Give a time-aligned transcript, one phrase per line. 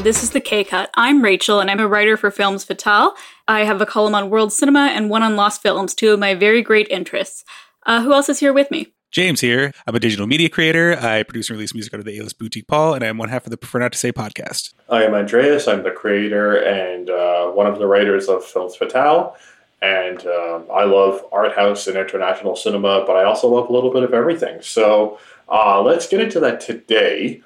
[0.00, 0.90] J Cut, and this is the K Cut.
[0.94, 3.14] I'm Rachel, and I'm a writer for Films Fatale.
[3.46, 6.34] I have a column on world cinema and one on lost films, two of my
[6.34, 7.44] very great interests.
[7.84, 8.94] Uh, who else is here with me?
[9.10, 9.72] James here.
[9.86, 10.96] I'm a digital media creator.
[10.98, 13.50] I produce and release music under the A-list Boutique Paul, and I'm one half of
[13.50, 14.72] the Prefer Not to Say podcast.
[14.88, 15.68] I am Andreas.
[15.68, 19.36] I'm the creator and uh, one of the writers of Films Fatale.
[19.82, 23.92] And um, I love art house and international cinema, but I also love a little
[23.92, 24.62] bit of everything.
[24.62, 27.42] So uh, let's get into that today.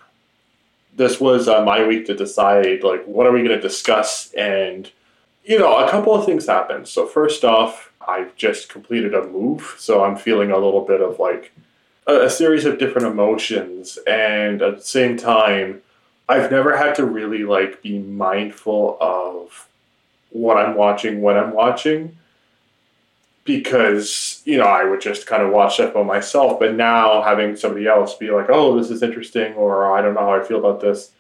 [0.97, 4.33] This was uh, my week to decide, like, what are we going to discuss?
[4.35, 4.91] And,
[5.45, 6.87] you know, a couple of things happened.
[6.87, 9.77] So, first off, I've just completed a move.
[9.79, 11.53] So I'm feeling a little bit of like
[12.07, 13.99] a, a series of different emotions.
[14.07, 15.83] And at the same time,
[16.29, 19.69] I've never had to really like be mindful of
[20.31, 22.17] what I'm watching when I'm watching
[23.45, 26.59] because you know I would just kind of watch stuff by myself.
[26.59, 30.21] But now having somebody else be like, "Oh, this is interesting," or "I don't know
[30.21, 31.11] how I feel about this,"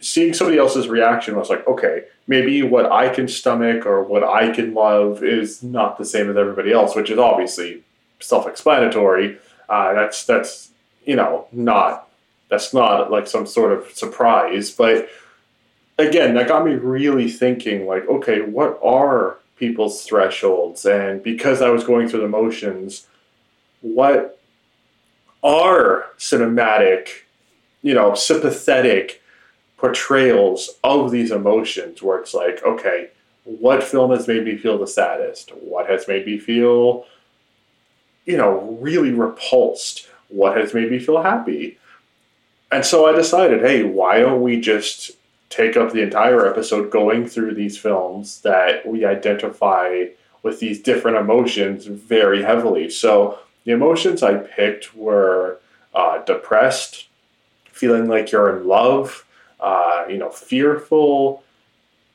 [0.00, 4.50] seeing somebody else's reaction was like, "Okay, maybe what I can stomach or what I
[4.50, 7.82] can love is not the same as everybody else," which is obviously
[8.20, 9.38] self-explanatory.
[9.68, 10.70] Uh, that's that's
[11.04, 12.08] you know not
[12.48, 15.08] that's not like some sort of surprise, but
[15.98, 17.86] again, that got me really thinking.
[17.86, 20.84] Like, okay, what are people's thresholds.
[20.84, 23.06] And because I was going through the motions,
[23.80, 24.40] what
[25.42, 27.08] are cinematic,
[27.82, 29.22] you know, sympathetic
[29.76, 33.10] portrayals of these emotions where it's like, okay,
[33.44, 35.50] what film has made me feel the saddest?
[35.50, 37.06] What has made me feel,
[38.24, 40.08] you know, really repulsed?
[40.28, 41.78] What has made me feel happy?
[42.72, 45.12] And so I decided, hey, why don't we just
[45.54, 50.06] take up the entire episode going through these films that we identify
[50.42, 52.90] with these different emotions very heavily.
[52.90, 55.60] So the emotions I picked were
[55.94, 57.06] uh, depressed,
[57.70, 59.24] feeling like you're in love,
[59.60, 61.44] uh, you know, fearful,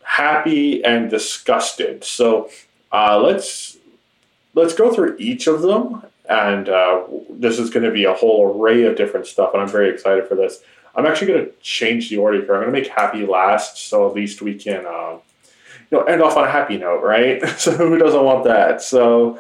[0.03, 2.03] happy, and disgusted.
[2.03, 2.50] So
[2.91, 3.77] uh, let's
[4.53, 8.53] let's go through each of them, and uh, this is going to be a whole
[8.53, 10.61] array of different stuff, and I'm very excited for this.
[10.95, 12.55] I'm actually going to change the order here.
[12.55, 15.19] I'm going to make happy last, so at least we can, um,
[15.91, 17.47] you know, end off on a happy note, right?
[17.57, 18.81] so who doesn't want that?
[18.81, 19.39] So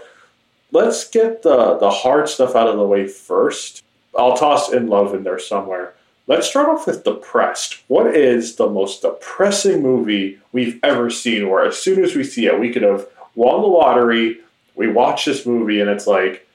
[0.71, 3.83] let's get the the hard stuff out of the way first.
[4.17, 5.93] I'll toss in love in there somewhere.
[6.27, 7.81] Let's start off with depressed.
[7.87, 11.49] What is the most depressing movie we've ever seen?
[11.49, 14.37] Where as soon as we see it, we could have won the lottery.
[14.75, 16.47] We watch this movie and it's like,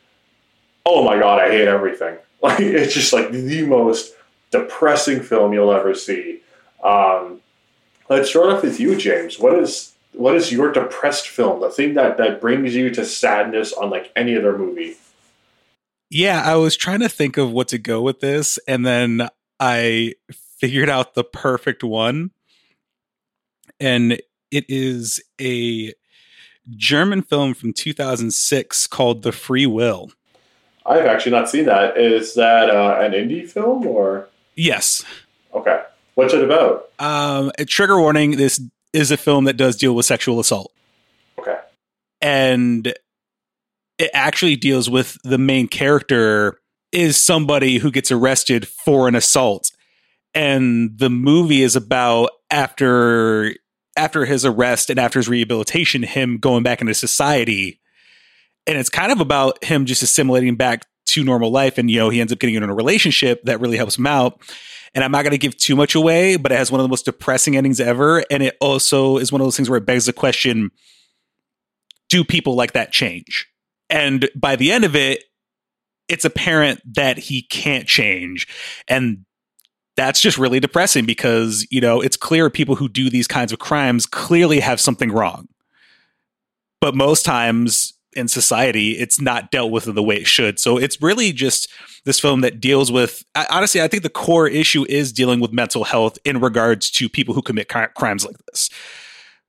[0.87, 2.19] oh my god, I hate everything.
[2.45, 4.13] Like it's just like the most
[4.55, 6.41] depressing film you'll ever see.
[6.83, 7.41] Um,
[8.09, 9.39] let's start off with you, James.
[9.39, 11.61] What is what is your depressed film?
[11.61, 14.97] The thing that that brings you to sadness on like any other movie?
[16.09, 19.29] Yeah, I was trying to think of what to go with this, and then
[19.59, 20.15] I
[20.61, 22.31] figured out the perfect one,
[23.81, 24.13] and
[24.53, 25.93] it is a
[26.77, 30.13] German film from 2006 called The Free Will.
[30.87, 31.97] I've actually not seen that.
[31.97, 34.29] Is that uh, an indie film or?
[34.57, 35.05] Yes.
[35.55, 35.83] Okay.
[36.15, 36.91] What's it about?
[36.99, 38.61] Um, trigger warning: This
[38.93, 40.73] is a film that does deal with sexual assault.
[41.39, 41.59] Okay.
[42.21, 42.87] And
[43.99, 46.61] it actually deals with the main character
[46.93, 49.73] is somebody who gets arrested for an assault,
[50.33, 53.55] and the movie is about after
[53.97, 57.81] after his arrest and after his rehabilitation, him going back into society.
[58.67, 61.79] And it's kind of about him just assimilating back to normal life.
[61.79, 64.41] And, you know, he ends up getting in a relationship that really helps him out.
[64.95, 66.89] And I'm not going to give too much away, but it has one of the
[66.89, 68.25] most depressing endings ever.
[68.31, 70.71] And it also is one of those things where it begs the question
[72.11, 73.49] do people like that change?
[73.91, 75.25] And by the end of it,
[76.09, 78.47] it's apparent that he can't change.
[78.87, 79.25] And
[79.97, 83.59] that's just really depressing because, you know, it's clear people who do these kinds of
[83.59, 85.49] crimes clearly have something wrong.
[86.81, 90.59] But most times in society, it's not dealt with in the way it should.
[90.59, 91.71] So it's really just
[92.05, 93.25] this film that deals with.
[93.35, 97.09] I, honestly, I think the core issue is dealing with mental health in regards to
[97.09, 98.71] people who commit crimes like this.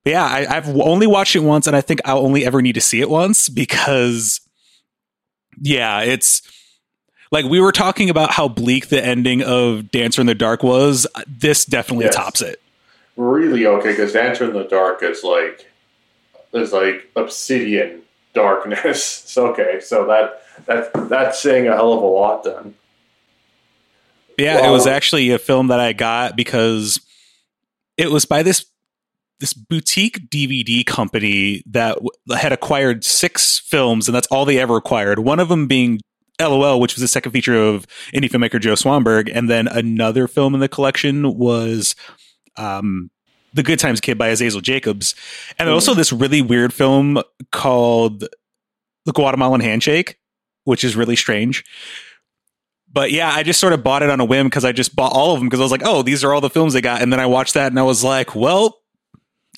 [0.03, 2.73] But yeah, I, I've only watched it once, and I think I'll only ever need
[2.73, 4.39] to see it once because,
[5.59, 6.41] yeah, it's
[7.31, 11.07] like we were talking about how bleak the ending of Dancer in the Dark was.
[11.27, 12.15] This definitely yes.
[12.15, 12.61] tops it.
[13.17, 15.65] Really okay, because Dancer in the Dark is like
[16.53, 18.01] is like obsidian
[18.35, 19.23] darkness.
[19.35, 22.75] So okay, so that that that's saying a hell of a lot then.
[24.37, 26.99] Yeah, it was actually a film that I got because
[27.97, 28.65] it was by this
[29.39, 34.77] this boutique DVD company that w- had acquired six films, and that's all they ever
[34.77, 35.19] acquired.
[35.19, 35.99] One of them being
[36.39, 40.53] LOL, which was the second feature of indie filmmaker Joe Swanberg, and then another film
[40.53, 41.95] in the collection was
[42.57, 43.09] um,
[43.55, 45.15] The Good Times Kid by Azazel Jacobs,
[45.57, 45.99] and also mm-hmm.
[45.99, 47.21] this really weird film
[47.51, 48.25] called
[49.05, 50.19] The Guatemalan Handshake,
[50.65, 51.63] which is really strange.
[52.91, 55.13] But yeah, I just sort of bought it on a whim because I just bought
[55.13, 57.01] all of them because I was like, oh, these are all the films they got,
[57.01, 58.77] and then I watched that and I was like, well,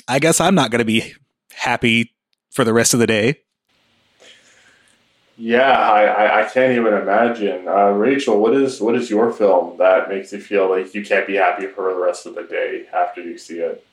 [0.07, 1.13] I guess I'm not going to be
[1.53, 2.13] happy
[2.51, 3.41] for the rest of the day.
[5.37, 7.67] Yeah, I, I, I can't even imagine.
[7.67, 11.27] Uh, Rachel, what is what is your film that makes you feel like you can't
[11.27, 13.85] be happy for the rest of the day after you see it?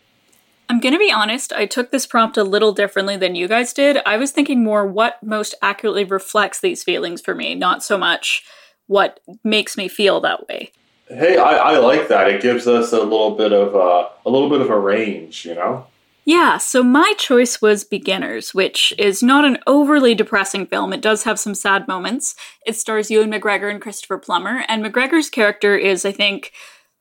[0.70, 3.74] I'm going to be honest, I took this prompt a little differently than you guys
[3.74, 3.98] did.
[4.06, 8.42] I was thinking more what most accurately reflects these feelings for me, not so much
[8.86, 10.72] what makes me feel that way.
[11.08, 12.30] Hey, I, I like that.
[12.30, 15.54] It gives us a little bit of a, a little bit of a range, you
[15.54, 15.86] know.
[16.26, 20.94] Yeah, so my choice was Beginners, which is not an overly depressing film.
[20.94, 22.34] It does have some sad moments.
[22.66, 26.52] It stars Ewan McGregor and Christopher Plummer, and McGregor's character is, I think,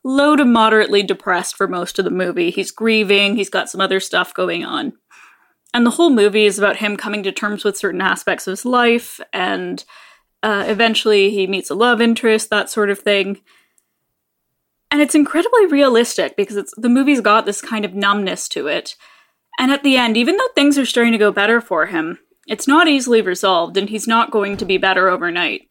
[0.04, 2.52] low to moderately depressed for most of the movie.
[2.52, 4.92] He's grieving, he's got some other stuff going on.
[5.74, 8.66] And the whole movie is about him coming to terms with certain aspects of his
[8.66, 9.86] life, and
[10.44, 13.40] uh, eventually he meets a love interest, that sort of thing
[14.92, 18.96] and it's incredibly realistic because it's the movie's got this kind of numbness to it
[19.60, 22.68] and at the end, even though things are starting to go better for him, it's
[22.68, 25.70] not easily resolved and he's not going to be better overnight.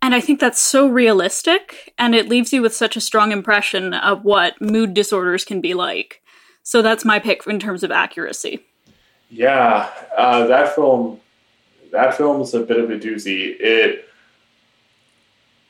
[0.00, 3.94] And I think that's so realistic and it leaves you with such a strong impression
[3.94, 6.22] of what mood disorders can be like.
[6.64, 8.64] So that's my pick in terms of accuracy.
[9.30, 11.20] Yeah, uh, that film,
[11.92, 13.56] that film is a bit of a doozy.
[13.58, 14.08] It,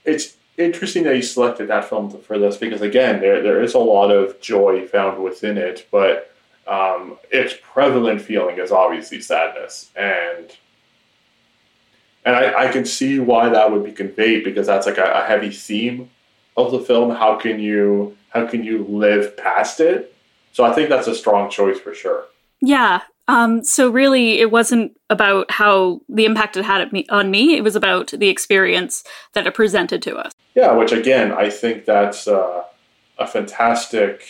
[0.05, 3.79] it's interesting that you selected that film for this because again, there there is a
[3.79, 6.32] lot of joy found within it, but
[6.67, 10.51] um, its prevalent feeling is obviously sadness, and
[12.25, 15.27] and I, I can see why that would be conveyed because that's like a, a
[15.27, 16.11] heavy theme
[16.57, 17.11] of the film.
[17.11, 20.15] How can you how can you live past it?
[20.53, 22.25] So I think that's a strong choice for sure.
[22.61, 23.01] Yeah.
[23.29, 27.57] Um, so really, it wasn't about how the impact it had on me.
[27.57, 30.33] It was about the experience that it presented to us.
[30.55, 32.65] Yeah, which again, I think that's uh,
[33.19, 34.23] a fantastic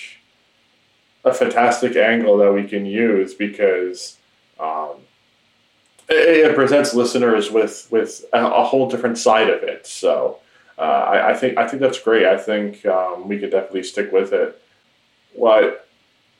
[1.24, 4.18] a fantastic angle that we can use because
[4.58, 4.96] um,
[6.08, 9.86] it, it, presents listeners with with a, a, whole different side of it.
[9.86, 10.38] So
[10.78, 12.26] uh, I, I, think I think that's great.
[12.26, 14.60] I think um, we could definitely stick with it.
[15.32, 15.88] What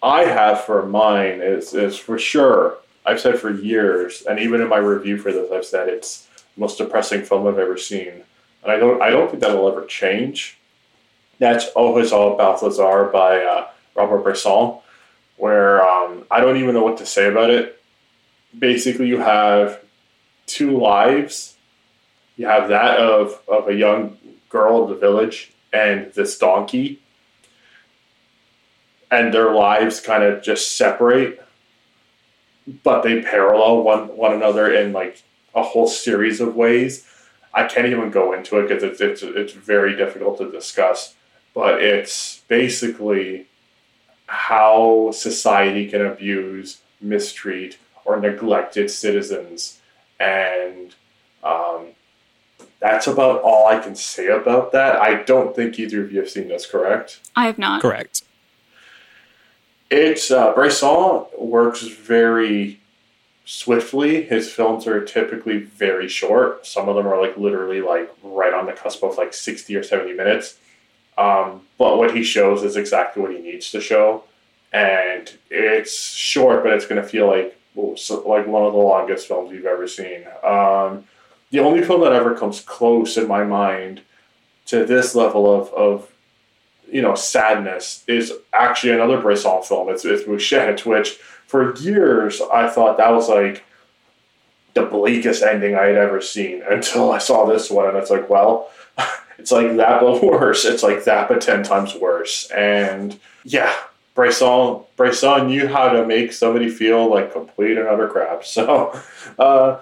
[0.03, 2.79] I have for mine is is for sure.
[3.05, 6.61] I've said for years, and even in my review for this, I've said it's the
[6.61, 8.23] most depressing film I've ever seen,
[8.63, 10.59] and I don't I don't think that will ever change.
[11.39, 14.79] That's Au Hasard Balthazar by uh, Robert Bresson,
[15.37, 17.83] where um, I don't even know what to say about it.
[18.59, 19.81] Basically, you have
[20.47, 21.57] two lives.
[22.37, 24.19] You have that of, of a young
[24.49, 27.01] girl of the village and this donkey.
[29.11, 31.43] And their lives kind of just separate,
[32.83, 35.23] but they parallel one, one another in like
[35.55, 37.07] a whole series of ways.
[37.53, 41.15] I can't even go into it because it's, it's, it's very difficult to discuss,
[41.53, 43.49] but it's basically
[44.33, 49.79] how society can abuse, mistreat, or neglect its citizens.
[50.19, 50.95] And
[51.45, 51.89] um,
[52.81, 54.97] that's about all I can say about that.
[54.97, 57.21] I don't think either of you have seen this, correct?
[57.37, 57.83] I have not.
[57.83, 58.23] Correct.
[59.91, 62.81] It's uh, Bresson works very
[63.45, 64.23] swiftly.
[64.23, 66.67] His films are typically very short.
[66.67, 69.83] Some of them are like literally like right on the cusp of like sixty or
[69.83, 70.57] seventy minutes.
[71.19, 74.25] Um, but what he shows is exactly what he needs to show,
[74.73, 79.51] and it's short, but it's going to feel like like one of the longest films
[79.51, 80.25] you've ever seen.
[80.43, 81.05] Um,
[81.51, 84.03] the only film that ever comes close in my mind
[84.67, 86.13] to this level of, of
[86.91, 89.89] you know sadness is actually another Bresson film.
[89.89, 93.65] It's it's Mouchette, which for years I thought that was like
[94.75, 98.31] the bleakest ending I had ever seen until I saw this one, and it's like,
[98.31, 98.71] well,
[99.43, 100.65] it's like that but worse.
[100.65, 102.49] It's like that but ten times worse.
[102.53, 103.75] And yeah,
[104.15, 108.45] Bresson Bresson knew how to make somebody feel like complete and utter crap.
[108.53, 108.99] So
[109.39, 109.81] uh,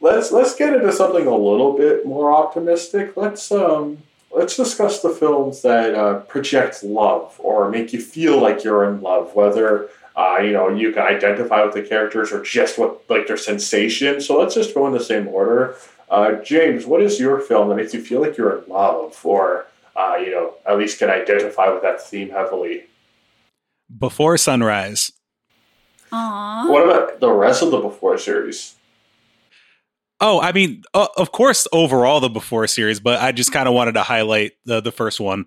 [0.00, 3.16] let's let's get into something a little bit more optimistic.
[3.16, 3.98] Let's um,
[4.32, 9.00] let's discuss the films that uh, project love or make you feel like you're in
[9.00, 13.28] love, whether uh, you know you can identify with the characters or just what like
[13.28, 14.20] their sensation.
[14.20, 15.76] So let's just go in the same order.
[16.10, 19.66] Uh, James, what is your film that makes you feel like you're in love, or
[19.94, 22.84] uh, you know, at least can identify with that theme heavily?
[23.98, 25.12] Before Sunrise.
[26.12, 26.70] Aww.
[26.70, 28.74] What about the rest of the Before series?
[30.20, 33.74] Oh, I mean, uh, of course, overall the Before series, but I just kind of
[33.74, 35.46] wanted to highlight the the first one.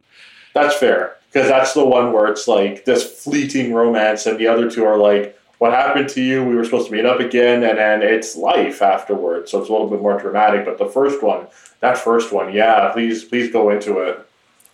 [0.53, 4.69] That's fair because that's the one where it's like this fleeting romance, and the other
[4.69, 6.43] two are like, "What happened to you?
[6.43, 9.51] We were supposed to meet up again," and then it's life afterwards.
[9.51, 10.65] So it's a little bit more dramatic.
[10.65, 11.45] But the first one,
[11.81, 14.27] that first one, yeah, please, please go into it.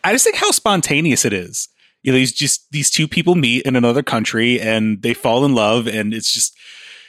[0.06, 1.68] I just think how spontaneous it is.
[2.04, 5.54] You know, these just these two people meet in another country and they fall in
[5.54, 6.56] love, and it's just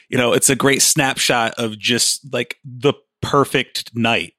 [0.09, 4.33] you know, it's a great snapshot of just like the perfect night.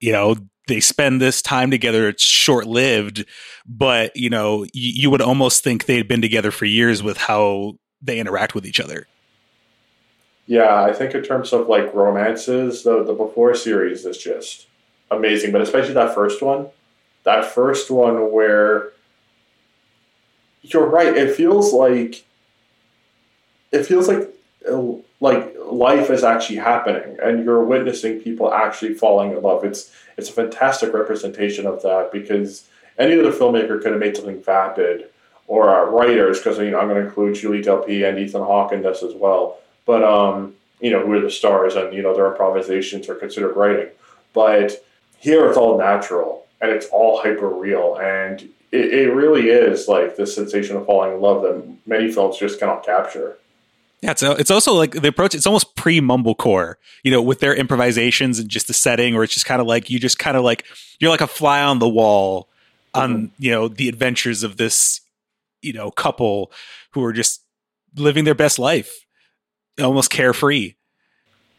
[0.00, 2.08] You know, they spend this time together.
[2.08, 3.24] It's short lived,
[3.66, 7.74] but you know, y- you would almost think they'd been together for years with how
[8.00, 9.06] they interact with each other.
[10.46, 14.66] Yeah, I think in terms of like romances, the the before series is just
[15.10, 16.68] amazing, but especially that first one.
[17.24, 18.92] That first one where
[20.62, 22.24] you're right, it feels like
[23.72, 24.34] it feels like
[25.20, 29.64] like life is actually happening and you're witnessing people actually falling in love.
[29.64, 32.68] It's it's a fantastic representation of that because
[32.98, 35.10] any other filmmaker could have made something vapid
[35.46, 38.72] or uh, writers because you know i'm going to include julie delpy and ethan hawke
[38.72, 39.58] in this as well.
[39.86, 43.56] But um you know who are the stars and you know their improvisations are considered
[43.56, 43.88] writing.
[44.32, 44.84] But
[45.18, 48.42] here it's all natural and it's all hyper real and
[48.72, 52.58] it, it really is like this sensation of falling in love that many films just
[52.58, 53.38] cannot capture
[54.00, 55.34] yeah, it's, it's also like the approach.
[55.34, 59.32] It's almost pre mumblecore, you know, with their improvisations and just the setting, or it's
[59.32, 60.64] just kind of like you just kind of like
[60.98, 62.48] you're like a fly on the wall
[62.92, 63.26] on mm-hmm.
[63.38, 65.00] you know the adventures of this
[65.62, 66.52] you know couple
[66.90, 67.42] who are just
[67.96, 69.06] living their best life,
[69.80, 70.74] almost carefree.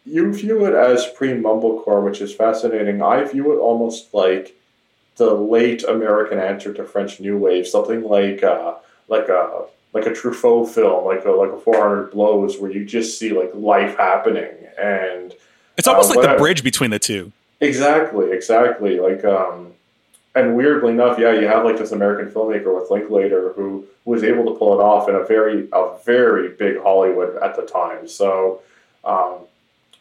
[0.06, 3.01] You view it as pre mumblecore, which is fascinating.
[3.01, 4.56] I view it almost like
[5.15, 8.75] the late American answer to French New Wave, something like uh,
[9.08, 13.17] like a like a Truffaut film, like a like a 400 Blows, where you just
[13.17, 15.33] see like life happening, and
[15.77, 17.31] it's almost uh, like the bridge between the two.
[17.61, 18.99] Exactly, exactly.
[18.99, 19.71] Like, um,
[20.35, 24.43] and weirdly enough, yeah, you have like this American filmmaker with Linklater who was able
[24.51, 28.05] to pull it off in a very a very big Hollywood at the time.
[28.05, 28.61] So,
[29.05, 29.35] um,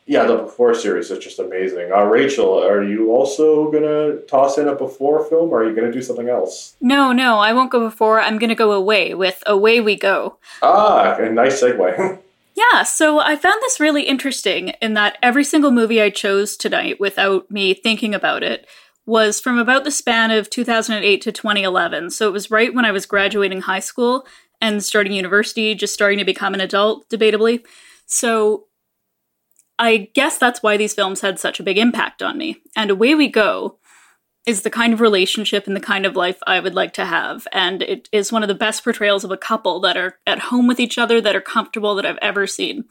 [0.07, 1.91] yeah, the Before series is just amazing.
[1.91, 5.93] Uh, Rachel, are you also gonna toss in a Before film, or are you gonna
[5.93, 6.77] do something else?
[6.81, 8.21] No, no, I won't go Before.
[8.21, 10.37] I'm gonna go Away with Away We Go.
[10.63, 12.19] Ah, a nice segue.
[12.55, 17.01] yeah, so I found this really interesting in that every single movie I chose tonight,
[17.01, 18.67] without me thinking about it,
[19.07, 22.11] was from about the span of 2008 to 2011.
[22.11, 24.27] So it was right when I was graduating high school
[24.61, 27.65] and starting university, just starting to become an adult, debatably.
[28.07, 28.67] So
[29.79, 32.59] I guess that's why these films had such a big impact on me.
[32.77, 33.79] And Away We Go
[34.47, 37.49] is the kind of relationship and the kind of life I would like to have.
[37.53, 40.67] And it is one of the best portrayals of a couple that are at home
[40.67, 42.85] with each other, that are comfortable, that I've ever seen.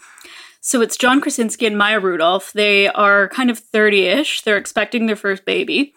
[0.61, 2.53] So it's John Krasinski and Maya Rudolph.
[2.53, 4.41] They are kind of 30 ish.
[4.41, 5.93] They're expecting their first baby.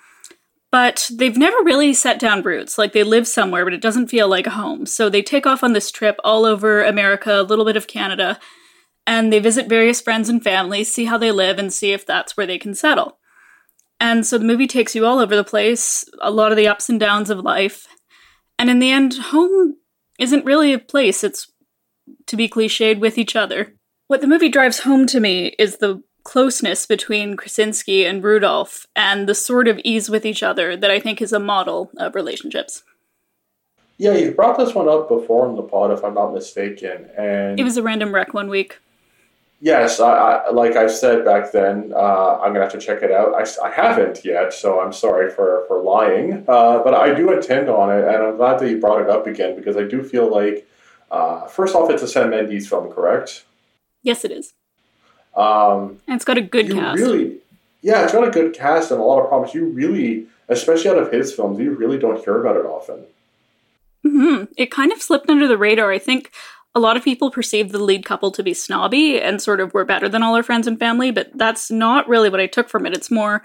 [0.71, 2.77] But they've never really set down roots.
[2.77, 4.85] Like they live somewhere, but it doesn't feel like a home.
[4.85, 8.39] So they take off on this trip all over America, a little bit of Canada,
[9.07, 12.37] and they visit various friends and families, see how they live, and see if that's
[12.37, 13.19] where they can settle.
[14.01, 16.89] And so the movie takes you all over the place, a lot of the ups
[16.89, 17.87] and downs of life.
[18.59, 19.77] And in the end, home
[20.19, 21.51] isn't really a place, it's
[22.27, 23.75] to be cliched with each other.
[24.07, 29.29] What the movie drives home to me is the closeness between Krasinski and Rudolph and
[29.29, 32.83] the sort of ease with each other that I think is a model of relationships.
[33.99, 37.59] Yeah, you brought this one up before in the pod, if I'm not mistaken, and
[37.59, 38.79] it was a random rec one week.
[39.61, 43.11] Yes, I, I, like I said back then, uh, I'm gonna have to check it
[43.11, 43.35] out.
[43.35, 46.45] I, I haven't yet, so I'm sorry for for lying.
[46.47, 49.27] Uh, but I do intend on it, and I'm glad that you brought it up
[49.27, 50.69] again because I do feel like,
[51.11, 53.45] uh, first off, it's a Sam Mendes film, correct?
[54.03, 54.53] Yes, it is.
[55.35, 57.01] Um, and it's got a good cast.
[57.01, 57.39] Really,
[57.81, 59.55] yeah, it's got a good cast and a lot of promise.
[59.55, 63.07] You really, especially out of his films, you really don't hear about it often.
[64.05, 64.45] Mm-hmm.
[64.57, 65.91] It kind of slipped under the radar.
[65.91, 66.31] I think
[66.77, 69.87] a lot of people perceived the lead couple to be snobby and sort of we're
[69.87, 72.85] better than all our friends and family, but that's not really what I took from
[72.85, 72.93] it.
[72.93, 73.43] It's more,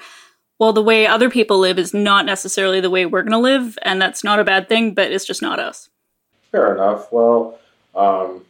[0.59, 3.79] well, the way other people live is not necessarily the way we're going to live,
[3.83, 5.87] and that's not a bad thing, but it's just not us.
[6.51, 7.09] Fair enough.
[7.09, 7.57] Well,
[7.95, 8.43] um,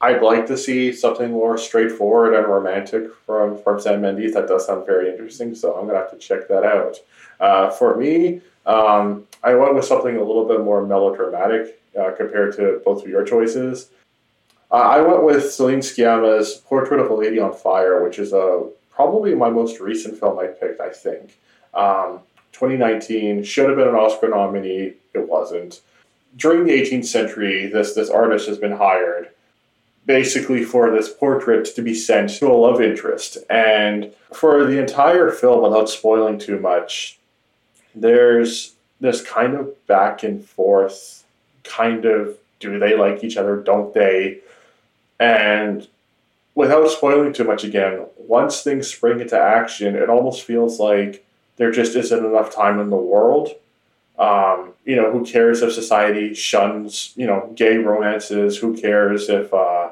[0.00, 4.32] I'd like to see something more straightforward and romantic from, from Sam Mendes.
[4.32, 6.96] That does sound very interesting, so I'm going to have to check that out.
[7.38, 12.56] Uh, for me, um, I went with something a little bit more melodramatic uh, compared
[12.56, 13.90] to both of your choices.
[14.70, 18.40] Uh, I went with Celine Sciamma's Portrait of a Lady on Fire, which is a
[18.40, 20.80] uh, probably my most recent film I picked.
[20.80, 21.38] I think
[21.74, 22.20] um,
[22.52, 24.94] 2019 should have been an Oscar nominee.
[25.14, 25.80] It wasn't.
[26.36, 29.30] During the 18th century, this this artist has been hired
[30.06, 33.38] basically for this portrait to be sent to a love interest.
[33.48, 37.18] And for the entire film, without spoiling too much,
[37.94, 41.21] there's this kind of back and forth
[41.64, 44.38] kind of do they like each other, don't they?
[45.18, 45.86] And
[46.54, 51.24] without spoiling too much again, once things spring into action, it almost feels like
[51.56, 53.50] there just isn't enough time in the world.
[54.18, 58.58] Um, you know, who cares if society shuns, you know, gay romances?
[58.58, 59.90] Who cares if, uh,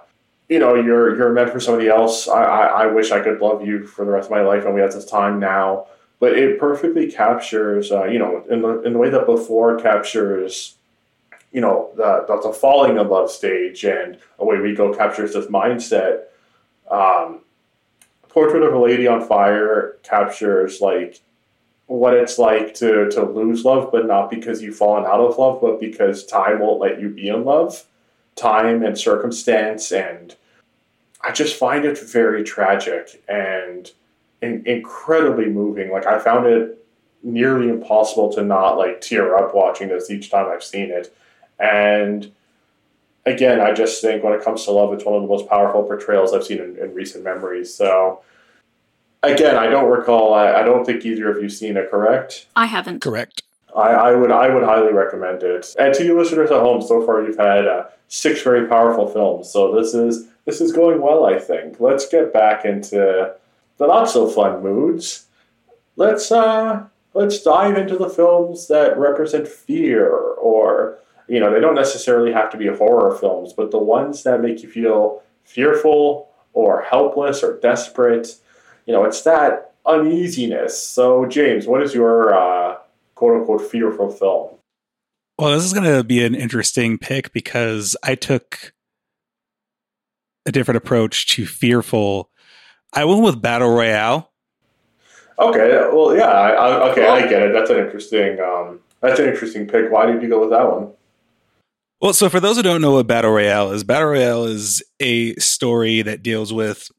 [0.49, 2.29] you know, you're you're meant for somebody else?
[2.29, 4.75] I, I, I wish I could love you for the rest of my life, and
[4.75, 5.87] we have this time now.
[6.19, 10.77] But it perfectly captures, uh, you know, in the in the way that before captures,
[11.53, 15.47] you know, the, the the falling in love stage, and away we go captures this
[15.47, 16.25] mindset.
[16.91, 17.41] Um,
[18.29, 21.21] Portrait of a Lady on Fire captures like
[21.87, 25.61] what it's like to to lose love, but not because you've fallen out of love,
[25.61, 27.85] but because time won't let you be in love,
[28.37, 30.37] time and circumstance, and
[31.21, 33.91] I just find it very tragic and
[34.41, 35.91] in, incredibly moving.
[35.91, 36.85] Like I found it
[37.23, 41.15] nearly impossible to not like tear up watching this each time I've seen it,
[41.61, 42.31] and
[43.27, 45.83] again, I just think when it comes to love, it's one of the most powerful
[45.83, 47.75] portrayals I've seen in, in recent memories.
[47.75, 48.23] So
[49.23, 50.35] again, I don't recall.
[50.35, 51.91] I, I, don't think either of you seen it.
[51.91, 52.47] Correct?
[52.57, 53.01] I haven't.
[53.01, 53.43] Correct.
[53.77, 54.31] I, I, would.
[54.31, 55.75] I would highly recommend it.
[55.79, 59.51] And to you listeners at home, so far you've had uh, six very powerful films.
[59.51, 61.25] So this is this is going well.
[61.25, 61.79] I think.
[61.79, 63.35] Let's get back into
[63.77, 65.27] the not so fun moods.
[65.95, 70.99] Let's uh, let's dive into the films that represent fear, or
[71.31, 74.63] you know, they don't necessarily have to be horror films, but the ones that make
[74.63, 78.41] you feel fearful or helpless or desperate
[78.91, 80.81] you know, it's that uneasiness.
[80.81, 82.79] So, James, what is your uh,
[83.15, 84.57] quote unquote fearful film?
[85.39, 88.75] Well, this is going to be an interesting pick because I took
[90.45, 92.31] a different approach to fearful.
[92.93, 94.33] I went with Battle Royale.
[95.39, 97.53] Okay, well, yeah, I, I, okay, I get it.
[97.53, 98.41] That's an interesting.
[98.41, 99.91] Um, that's an interesting pick.
[99.91, 100.93] Why did you go with that one?
[102.01, 105.35] Well, so for those who don't know what Battle Royale is, Battle Royale is a
[105.37, 106.91] story that deals with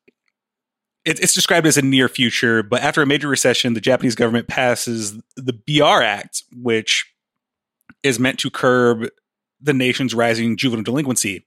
[1.03, 5.19] it's described as a near future, but after a major recession, the Japanese government passes
[5.35, 7.11] the BR Act, which
[8.03, 9.07] is meant to curb
[9.59, 11.45] the nation's rising juvenile delinquency.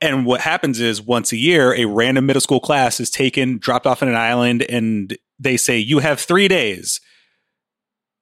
[0.00, 3.86] And what happens is once a year, a random middle school class is taken, dropped
[3.86, 7.00] off on an island, and they say, You have three days.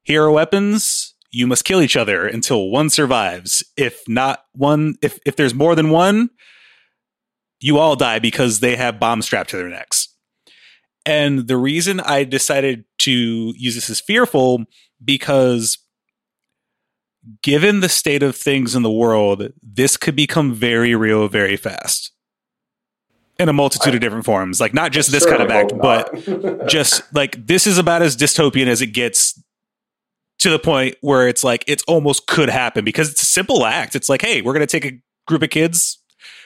[0.03, 1.15] Here are weapons.
[1.31, 3.63] You must kill each other until one survives.
[3.77, 6.31] If not one, if, if there's more than one,
[7.61, 10.09] you all die because they have bombs strapped to their necks.
[11.05, 14.65] And the reason I decided to use this as fearful
[15.03, 15.79] because
[17.43, 22.13] given the state of things in the world, this could become very real very fast.
[23.39, 24.61] In a multitude I, of different forms.
[24.61, 28.67] Like not just this kind of act, but just like this is about as dystopian
[28.67, 29.41] as it gets
[30.39, 33.95] to the point where it's like it's almost could happen because it's a simple act.
[33.97, 35.99] It's like, hey, we're gonna take a group of kids,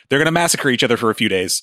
[0.08, 1.62] they're gonna massacre each other for a few days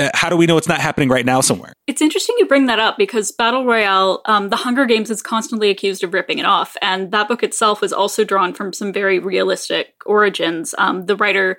[0.00, 1.72] uh, how do we know it's not happening right now somewhere?
[1.86, 5.70] It's interesting you bring that up because Battle Royale, um, The Hunger Games is constantly
[5.70, 6.76] accused of ripping it off.
[6.80, 10.74] And that book itself was also drawn from some very realistic origins.
[10.78, 11.58] Um, the writer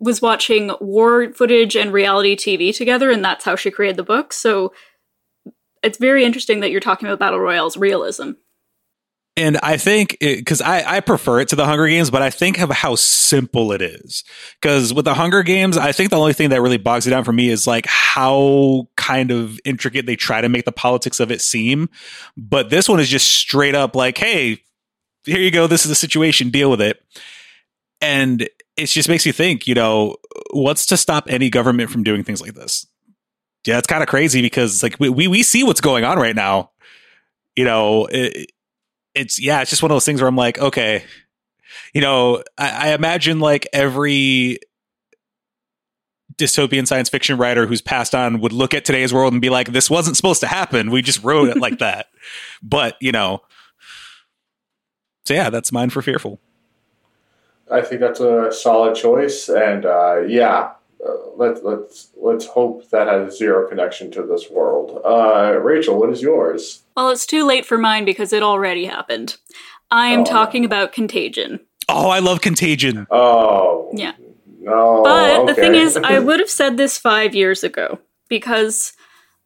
[0.00, 4.32] was watching war footage and reality TV together, and that's how she created the book.
[4.32, 4.72] So
[5.84, 8.32] it's very interesting that you're talking about Battle Royale's realism.
[9.34, 12.60] And I think because I, I prefer it to the Hunger Games, but I think
[12.60, 14.24] of how simple it is.
[14.60, 17.24] Because with the Hunger Games, I think the only thing that really bogs it down
[17.24, 21.30] for me is like how kind of intricate they try to make the politics of
[21.30, 21.88] it seem.
[22.36, 24.58] But this one is just straight up like, hey,
[25.24, 25.66] here you go.
[25.66, 26.50] This is the situation.
[26.50, 27.02] Deal with it.
[28.02, 30.16] And it just makes you think, you know,
[30.50, 32.86] what's to stop any government from doing things like this?
[33.66, 36.36] Yeah, it's kind of crazy because like we, we, we see what's going on right
[36.36, 36.72] now.
[37.56, 38.50] You know, it,
[39.14, 41.04] it's yeah, it's just one of those things where I'm like, okay,
[41.94, 44.58] you know, I, I imagine like every
[46.36, 49.72] dystopian science fiction writer who's passed on would look at today's world and be like,
[49.72, 50.90] this wasn't supposed to happen.
[50.90, 52.06] We just wrote it like that.
[52.62, 53.42] But, you know,
[55.24, 56.40] so yeah, that's mine for Fearful.
[57.70, 59.48] I think that's a solid choice.
[59.48, 60.72] And uh, yeah,
[61.06, 65.00] uh, let, let's let's hope that has zero connection to this world.
[65.04, 66.82] Uh, Rachel, what is yours?
[66.96, 69.36] Well, it's too late for mine because it already happened.
[69.90, 71.60] I am oh, talking about Contagion.
[71.88, 73.06] Oh, I love Contagion.
[73.10, 73.90] Oh.
[73.92, 74.12] Yeah.
[74.60, 75.02] No.
[75.02, 75.46] But okay.
[75.46, 78.92] the thing is, I would have said this five years ago because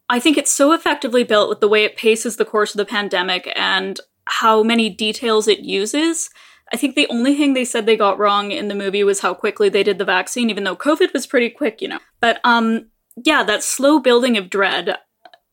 [0.09, 2.85] I think it's so effectively built with the way it paces the course of the
[2.85, 6.29] pandemic and how many details it uses
[6.71, 9.33] I think the only thing they said they got wrong in the movie was how
[9.33, 11.99] quickly they did the vaccine, even though COVID was pretty quick, you know.
[12.19, 12.87] But um,
[13.23, 14.97] yeah, that slow building of dread.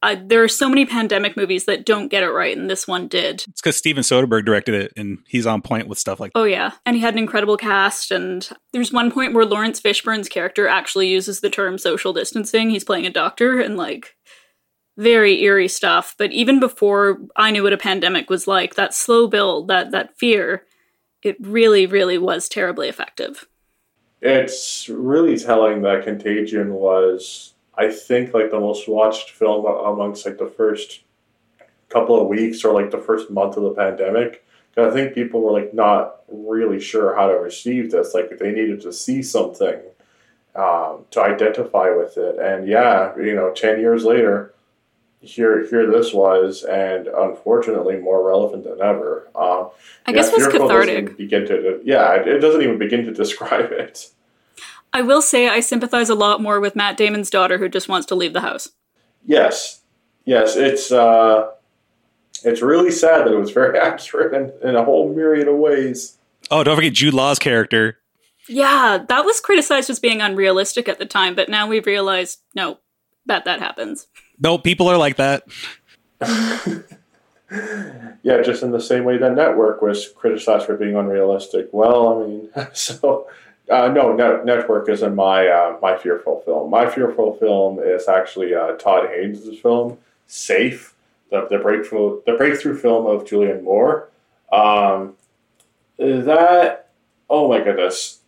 [0.03, 3.09] Uh, there are so many pandemic movies that don't get it right, and this one
[3.09, 3.43] did.
[3.49, 6.33] It's because Steven Soderbergh directed it, and he's on point with stuff like.
[6.35, 8.11] Oh yeah, and he had an incredible cast.
[8.11, 12.69] And there's one point where Laurence Fishburne's character actually uses the term social distancing.
[12.69, 14.15] He's playing a doctor, and like
[14.99, 16.15] very eerie stuff.
[16.19, 20.19] But even before I knew what a pandemic was like, that slow build, that that
[20.19, 20.67] fear,
[21.25, 23.49] it really, really was terribly effective.
[24.21, 30.39] It's really telling that Contagion was, I think, like the most watched film amongst like
[30.39, 31.01] the first
[31.89, 34.45] couple of weeks or like the first month of the pandemic.
[34.77, 38.15] I think people were like not really sure how to receive this.
[38.15, 39.81] Like they needed to see something
[40.57, 42.39] um, to identify with it.
[42.39, 44.54] And yeah, you know, ten years later,
[45.25, 49.29] here here this was, and unfortunately more relevant than ever.
[49.35, 49.71] Um,
[50.07, 51.17] I guess yeah, was cathartic.
[51.17, 54.11] Begin to yeah, it, it doesn't even begin to describe it.
[54.93, 58.07] I will say I sympathize a lot more with Matt Damon's daughter who just wants
[58.07, 58.71] to leave the house.
[59.25, 59.83] Yes,
[60.25, 61.51] yes, it's uh,
[62.45, 66.19] it's really sad that it was very accurate in, in a whole myriad of ways.
[66.51, 67.99] Oh, don't forget Jude Law's character.
[68.49, 72.79] Yeah, that was criticized as being unrealistic at the time, but now we've realized no,
[73.27, 74.07] that that happens.
[74.41, 75.45] No, people are like that.
[78.23, 81.69] yeah, just in the same way that Network was criticized for being unrealistic.
[81.73, 83.29] Well, I mean, so
[83.71, 86.71] uh, no, Net- Network isn't my uh, my fearful film.
[86.71, 90.95] My fearful film is actually uh, Todd Haynes' film, Safe,
[91.31, 94.09] the, the breakthrough the breakthrough film of Julianne Moore.
[94.53, 95.15] Um,
[95.99, 96.91] that
[97.31, 98.21] oh my goodness.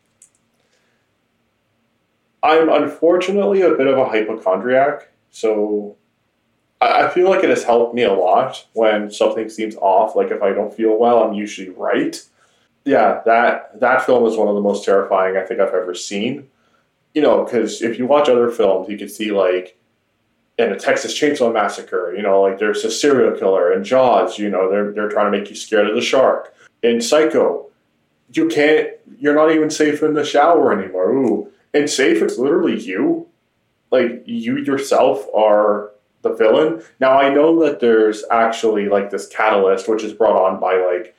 [2.42, 5.96] I'm unfortunately a bit of a hypochondriac so
[6.80, 10.14] I feel like it has helped me a lot when something seems off.
[10.14, 12.22] Like if I don't feel well, I'm usually right.
[12.84, 16.48] Yeah, that that film is one of the most terrifying I think I've ever seen.
[17.14, 19.78] You know, because if you watch other films, you can see like
[20.58, 23.72] in a Texas Chainsaw Massacre, you know, like there's a serial killer.
[23.72, 26.54] and Jaws, you know, they're they're trying to make you scared of the shark.
[26.82, 27.66] In Psycho,
[28.32, 28.90] you can't.
[29.18, 31.10] You're not even safe in the shower anymore.
[31.10, 33.25] Ooh, in Safe, it's literally you
[33.90, 36.82] like you yourself are the villain.
[37.00, 41.16] Now I know that there's actually like this catalyst which is brought on by like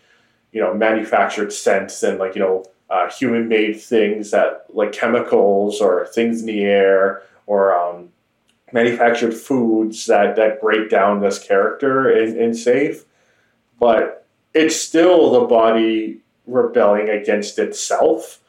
[0.52, 5.82] you know manufactured scents and like you know uh, human made things that like chemicals
[5.82, 8.10] or things in the air or um,
[8.72, 13.06] manufactured foods that that break down this character in, in safe,
[13.80, 18.40] but it's still the body rebelling against itself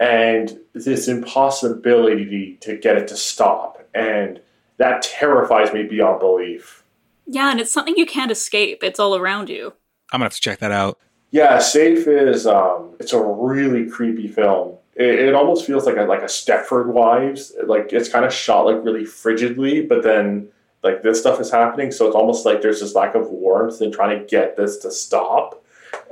[0.00, 3.84] and this impossibility to get it to stop.
[3.94, 4.40] And
[4.76, 6.84] that terrifies me beyond belief.
[7.26, 8.82] Yeah, and it's something you can't escape.
[8.82, 9.72] It's all around you.
[10.12, 10.98] I'm gonna have to check that out.
[11.30, 14.76] Yeah, Safe is um, it's a really creepy film.
[14.94, 17.52] It, it almost feels like a like a Stepford Wives.
[17.66, 20.48] Like it's kind of shot like really frigidly, but then
[20.82, 23.92] like this stuff is happening, so it's almost like there's this lack of warmth in
[23.92, 25.62] trying to get this to stop.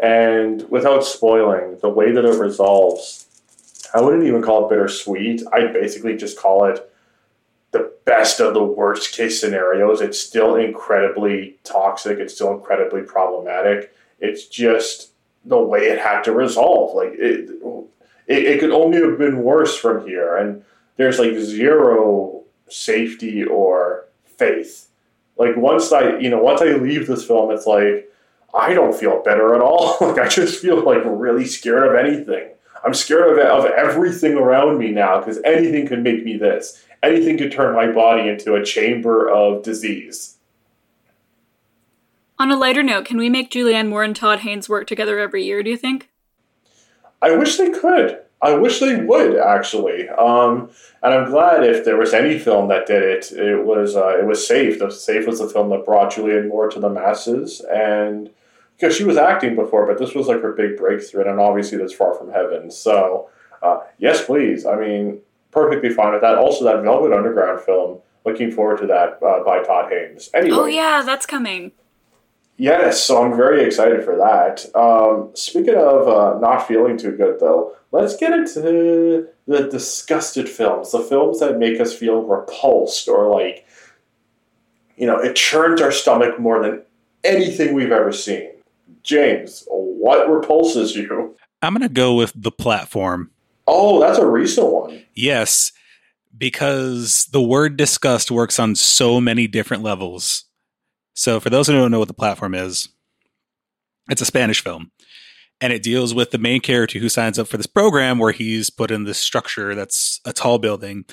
[0.02, 3.25] And without spoiling, the way that it resolves
[3.94, 5.42] I wouldn't even call it bittersweet.
[5.52, 6.90] I'd basically just call it
[7.72, 10.00] the best of the worst case scenarios.
[10.00, 12.18] It's still incredibly toxic.
[12.18, 13.94] It's still incredibly problematic.
[14.20, 15.10] It's just
[15.44, 16.94] the way it had to resolve.
[16.94, 17.50] Like it,
[18.26, 20.36] it, it could only have been worse from here.
[20.36, 20.64] And
[20.96, 24.88] there's like zero safety or faith.
[25.36, 28.10] Like once I, you know, once I leave this film, it's like
[28.54, 29.96] I don't feel better at all.
[30.00, 32.50] like I just feel like really scared of anything.
[32.86, 36.84] I'm scared of, of everything around me now because anything could make me this.
[37.02, 40.36] Anything could turn my body into a chamber of disease.
[42.38, 45.44] On a lighter note, can we make Julianne Moore and Todd Haynes work together every
[45.44, 46.10] year, do you think?
[47.20, 48.20] I wish they could.
[48.40, 50.70] I wish they would actually, um,
[51.02, 54.26] and I'm glad if there was any film that did it, it was uh, it
[54.26, 54.78] was Safe.
[54.78, 58.28] The Safe was the film that brought Julianne Moore to the masses, and
[58.76, 61.94] because she was acting before, but this was like her big breakthrough, and obviously that's
[61.94, 62.70] far from heaven.
[62.70, 63.30] So,
[63.62, 64.66] uh, yes, please.
[64.66, 66.36] I mean, perfectly fine with that.
[66.36, 68.00] Also, that Velvet Underground film.
[68.24, 70.30] Looking forward to that uh, by Todd Haynes.
[70.34, 70.56] Anyway.
[70.56, 71.70] Oh yeah, that's coming.
[72.58, 74.66] Yes, so I'm very excited for that.
[74.74, 80.90] Um, speaking of uh, not feeling too good, though, let's get into the disgusted films,
[80.90, 83.66] the films that make us feel repulsed or like,
[84.96, 86.82] you know, it churns our stomach more than
[87.22, 88.50] anything we've ever seen.
[89.06, 91.36] James, what repulses you?
[91.62, 93.30] I'm going to go with the platform.
[93.66, 95.02] Oh, that's a recent one.
[95.14, 95.72] Yes,
[96.36, 100.44] because the word disgust works on so many different levels.
[101.14, 102.88] So, for those who don't know what the platform is,
[104.10, 104.90] it's a Spanish film.
[105.60, 108.68] and it deals with the main character who signs up for this program where he's
[108.68, 111.04] put in this structure that's a tall building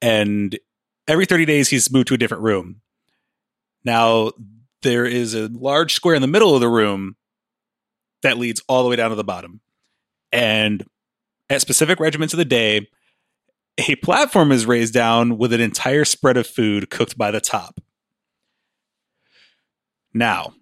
[0.00, 0.58] and
[1.06, 2.80] every 30 days he's moved to a different room
[3.84, 4.32] now
[4.82, 7.14] there is a large square in the middle of the room
[8.22, 9.60] that leads all the way down to the bottom
[10.32, 10.84] and
[11.50, 12.88] at specific regiments of the day
[13.88, 17.80] a platform is raised down with an entire spread of food cooked by the top
[20.12, 20.52] now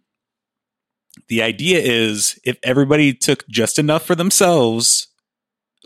[1.29, 5.09] the idea is if everybody took just enough for themselves,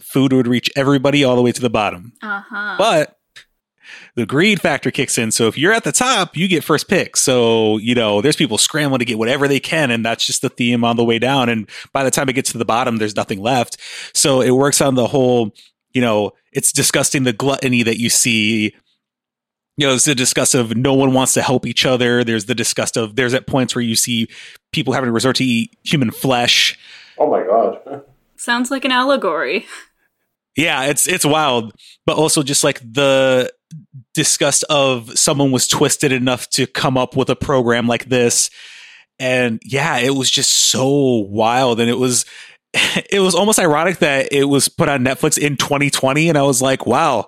[0.00, 2.12] food would reach everybody all the way to the bottom.
[2.22, 2.76] Uh-huh.
[2.78, 3.13] But
[4.16, 5.30] the greed factor kicks in.
[5.32, 7.16] So if you're at the top, you get first pick.
[7.16, 9.90] So, you know, there's people scrambling to get whatever they can.
[9.90, 11.48] And that's just the theme on the way down.
[11.48, 13.76] And by the time it gets to the bottom, there's nothing left.
[14.14, 15.52] So it works on the whole,
[15.92, 18.74] you know, it's disgusting the gluttony that you see
[19.76, 22.22] you know, there's the disgust of no one wants to help each other.
[22.22, 24.28] There's the disgust of there's at points where you see
[24.72, 26.78] people having to resort to eat human flesh.
[27.18, 28.04] Oh my god.
[28.36, 29.66] Sounds like an allegory.
[30.56, 31.72] Yeah, it's it's wild,
[32.06, 33.52] but also just like the
[34.14, 38.50] disgust of someone was twisted enough to come up with a program like this.
[39.18, 42.24] And yeah, it was just so wild and it was
[43.10, 46.62] it was almost ironic that it was put on Netflix in 2020 and I was
[46.62, 47.26] like, wow,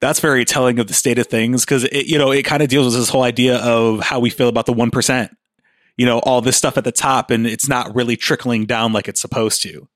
[0.00, 2.68] that's very telling of the state of things because it, you know, it kind of
[2.68, 5.30] deals with this whole idea of how we feel about the 1%.
[5.96, 9.08] You know, all this stuff at the top and it's not really trickling down like
[9.08, 9.88] it's supposed to.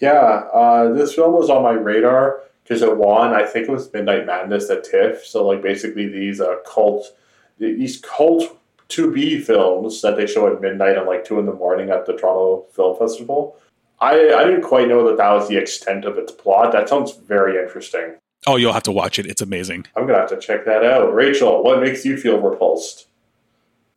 [0.00, 3.32] Yeah, uh, this film was on my radar because it won.
[3.32, 5.24] I think it was Midnight Madness at TIFF.
[5.24, 7.16] So, like, basically these uh, cult,
[7.58, 11.52] these cult to be films that they show at midnight and like two in the
[11.52, 13.56] morning at the Toronto Film Festival.
[14.00, 16.72] I I didn't quite know that that was the extent of its plot.
[16.72, 18.14] That sounds very interesting.
[18.46, 19.26] Oh, you'll have to watch it.
[19.26, 19.86] It's amazing.
[19.96, 21.12] I'm gonna have to check that out.
[21.12, 23.06] Rachel, what makes you feel repulsed?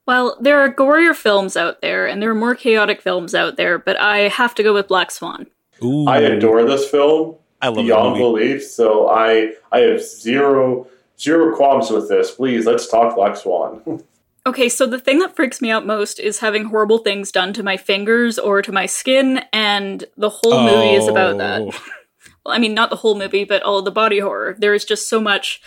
[0.07, 3.77] Well, there are gorier films out there, and there are more chaotic films out there,
[3.77, 5.47] but I have to go with Black Swan.
[5.83, 6.07] Ooh.
[6.07, 8.63] I adore this film I love beyond that belief.
[8.63, 10.87] So I I have zero
[11.19, 12.31] zero qualms with this.
[12.31, 14.03] Please let's talk Black Swan.
[14.43, 17.61] Okay, so the thing that freaks me out most is having horrible things done to
[17.61, 21.61] my fingers or to my skin, and the whole movie is about that.
[21.61, 21.65] Oh.
[22.43, 24.55] well, I mean, not the whole movie, but all the body horror.
[24.57, 25.61] There is just so much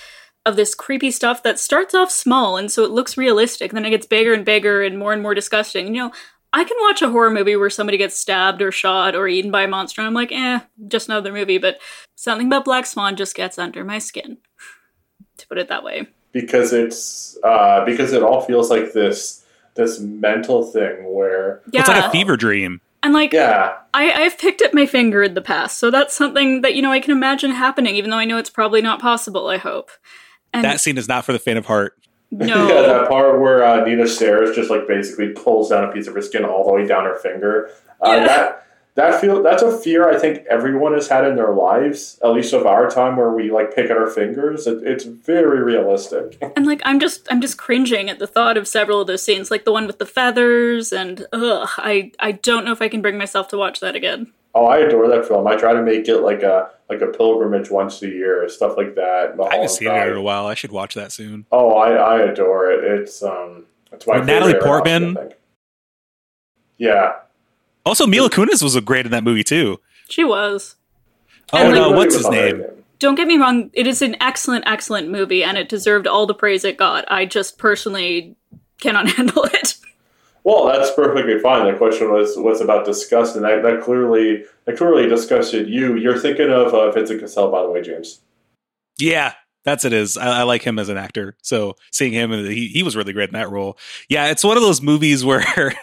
[0.44, 3.70] of this creepy stuff that starts off small, and so it looks realistic.
[3.70, 5.94] Then it gets bigger and bigger and more and more disgusting.
[5.94, 6.12] You know,
[6.54, 9.62] I can watch a horror movie where somebody gets stabbed or shot or eaten by
[9.64, 11.58] a monster, and I'm like, eh, just another movie.
[11.58, 11.78] But
[12.14, 14.38] something about Black Swan just gets under my skin,
[15.38, 16.06] to put it that way.
[16.32, 21.88] because it's uh, because it all feels like this this mental thing where Yeah, It's
[21.88, 22.80] like a fever dream.
[23.02, 26.60] and like yeah I, I've picked up my finger in the past, so that's something
[26.62, 29.48] that you know I can imagine happening, even though I know it's probably not possible.
[29.48, 29.90] I hope.
[30.52, 31.98] And That scene is not for the faint of heart.
[32.46, 36.06] no, yeah that part where uh, Nina Sayers just like basically pulls down a piece
[36.06, 37.70] of her skin all the way down her finger.
[38.00, 38.26] Uh, Yeah.
[38.26, 38.60] that
[38.96, 42.52] that feel that's a fear I think everyone has had in their lives at least
[42.52, 44.66] of our time where we like pick at our fingers.
[44.68, 46.38] It, it's very realistic.
[46.56, 49.50] And like I'm just I'm just cringing at the thought of several of those scenes,
[49.50, 53.02] like the one with the feathers, and ugh, I I don't know if I can
[53.02, 54.32] bring myself to watch that again.
[54.54, 55.46] oh I adore that film.
[55.48, 58.94] I try to make it like a like a pilgrimage once a year stuff like
[58.94, 60.46] that I haven't seen it in a while.
[60.46, 61.46] I should watch that soon.
[61.50, 62.84] Oh, I, I adore it.
[62.84, 65.18] It's um, it's my With Natalie favorite Aronofsky, Portman?
[65.18, 65.28] I.
[66.76, 67.12] Yeah,
[67.86, 69.80] Also, Mila Kunis was great in that movie too.
[70.08, 70.74] She was.
[71.52, 72.64] Oh And, like- no, Everybody what's his on name?
[72.98, 76.34] Don't get me wrong, it is an excellent, excellent movie, and it deserved all the
[76.34, 77.04] praise it got.
[77.10, 78.34] I just personally
[78.80, 79.76] cannot handle it.
[80.44, 81.66] Well, that's perfectly fine.
[81.66, 85.96] The question was was about disgust, and that, that clearly that clearly disgusted you.
[85.96, 88.20] You're thinking of uh, Vincent Cassel, by the way, James.
[88.98, 89.32] Yeah,
[89.64, 89.94] that's it.
[89.94, 91.34] Is I, I like him as an actor.
[91.42, 93.78] So seeing him, he he was really great in that role.
[94.10, 95.74] Yeah, it's one of those movies where.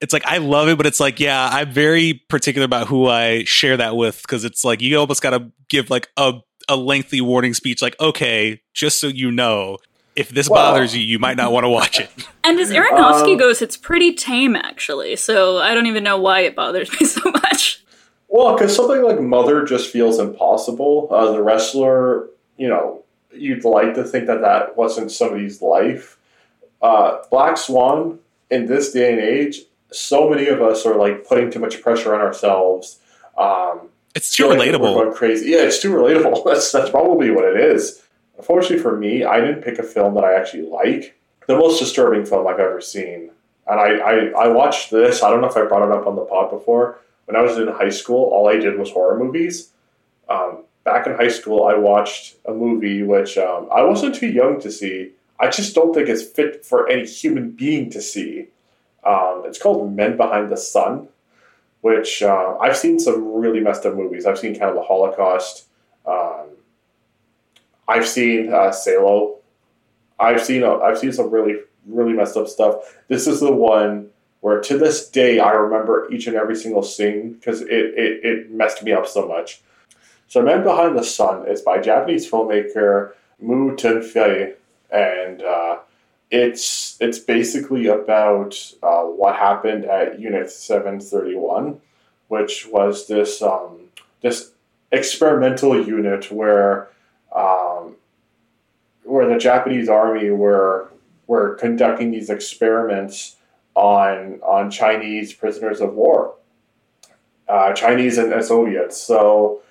[0.00, 3.44] It's like I love it, but it's like, yeah, I'm very particular about who I
[3.44, 7.22] share that with because it's like you almost got to give like a a lengthy
[7.22, 9.78] warning speech, like, okay, just so you know,
[10.16, 12.10] if this Well- bothers you, you might not want to watch it.
[12.46, 16.40] And as Aronofsky Um, goes, it's pretty tame, actually, so I don't even know why
[16.40, 17.82] it bothers me so much.
[18.28, 21.08] Well, because something like Mother just feels impossible.
[21.10, 22.26] Uh, the wrestler,
[22.58, 26.18] you know, you'd like to think that that wasn't somebody's life.
[26.82, 28.18] Uh, Black Swan,
[28.50, 32.14] in this day and age, so many of us are like putting too much pressure
[32.14, 32.98] on ourselves.
[33.38, 35.14] Um, It's too feeling like relatable.
[35.14, 35.50] crazy.
[35.50, 36.44] Yeah, it's too relatable.
[36.44, 38.02] That's that's probably what it is.
[38.44, 41.18] Unfortunately for me, I didn't pick a film that I actually like.
[41.46, 43.30] The most disturbing film I've ever seen,
[43.66, 45.22] and I, I, I watched this.
[45.22, 46.98] I don't know if I brought it up on the pod before.
[47.24, 49.70] When I was in high school, all I did was horror movies.
[50.28, 54.60] Um, back in high school, I watched a movie which um, I wasn't too young
[54.60, 55.12] to see.
[55.40, 58.48] I just don't think it's fit for any human being to see.
[59.04, 61.08] Um, it's called Men Behind the Sun,
[61.80, 64.26] which uh, I've seen some really messed up movies.
[64.26, 65.64] I've seen kind of the Holocaust.
[67.88, 69.36] I've seen uh, Salo.
[70.18, 72.96] I've seen uh, I've seen some really really messed up stuff.
[73.08, 77.34] This is the one where to this day I remember each and every single scene
[77.34, 79.62] because it, it, it messed me up so much.
[80.28, 84.54] So Men Behind the Sun is by Japanese filmmaker Mou Tun-fei,
[84.90, 85.78] and uh,
[86.30, 91.80] it's it's basically about uh, what happened at Unit Seven Thirty One,
[92.28, 93.90] which was this um,
[94.22, 94.52] this
[94.90, 96.88] experimental unit where
[97.34, 97.63] um,
[99.14, 100.90] where the Japanese army were
[101.28, 103.36] were conducting these experiments
[103.76, 106.34] on on Chinese prisoners of war,
[107.48, 109.00] uh, Chinese and, Soviets.
[109.00, 109.62] So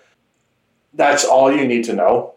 [0.93, 2.36] that's all you need to know.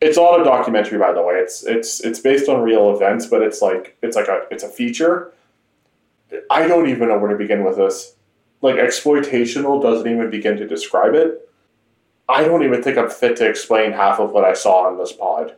[0.00, 1.34] It's not a documentary, by the way.
[1.34, 4.68] It's it's it's based on real events, but it's like it's like a it's a
[4.68, 5.32] feature.
[6.48, 8.14] I don't even know where to begin with this.
[8.62, 11.50] Like exploitational doesn't even begin to describe it.
[12.28, 15.12] I don't even think I'm fit to explain half of what I saw on this
[15.12, 15.56] pod.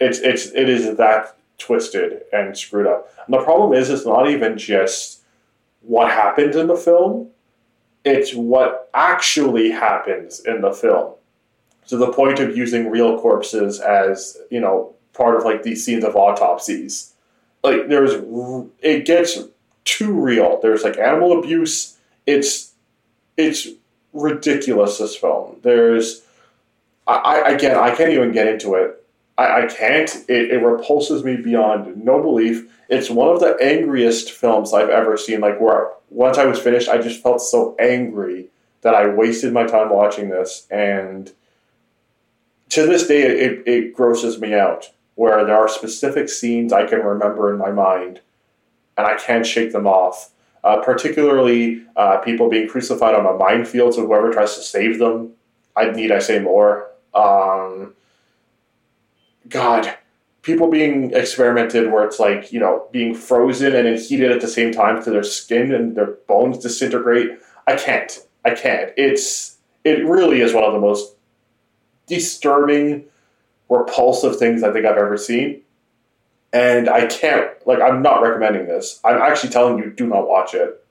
[0.00, 3.12] It's it's it is that twisted and screwed up.
[3.26, 5.20] And the problem is, it's not even just
[5.82, 7.28] what happened in the film;
[8.04, 11.14] it's what actually happens in the film.
[11.88, 16.04] To the point of using real corpses as you know part of like these scenes
[16.04, 17.12] of autopsies.
[17.64, 18.12] Like there's,
[18.80, 19.36] it gets
[19.84, 20.60] too real.
[20.62, 21.96] There's like animal abuse.
[22.24, 22.72] It's
[23.36, 23.68] it's
[24.12, 24.98] ridiculous.
[24.98, 25.56] This film.
[25.62, 26.22] There's,
[27.08, 29.04] I, I again, I can't even get into it
[29.38, 30.14] I, I can't.
[30.28, 32.70] It, it repulses me beyond no belief.
[32.90, 35.40] It's one of the angriest films I've ever seen.
[35.40, 38.48] Like where once I was finished, I just felt so angry
[38.82, 41.32] that I wasted my time watching this, and
[42.70, 44.90] to this day, it, it grosses me out.
[45.14, 48.20] Where there are specific scenes I can remember in my mind,
[48.96, 50.30] and I can't shake them off.
[50.62, 55.32] Uh, particularly uh, people being crucified on a minefield, so whoever tries to save them,
[55.76, 56.90] I need I say more.
[57.14, 57.94] Um,
[59.48, 59.96] God,
[60.42, 64.48] people being experimented where it's like, you know, being frozen and then heated at the
[64.48, 67.38] same time to their skin and their bones disintegrate.
[67.66, 68.18] I can't.
[68.44, 68.92] I can't.
[68.96, 71.14] It's it really is one of the most
[72.06, 73.04] disturbing,
[73.68, 75.62] repulsive things I think I've ever seen.
[76.52, 79.00] And I can't like I'm not recommending this.
[79.04, 80.82] I'm actually telling you do not watch it.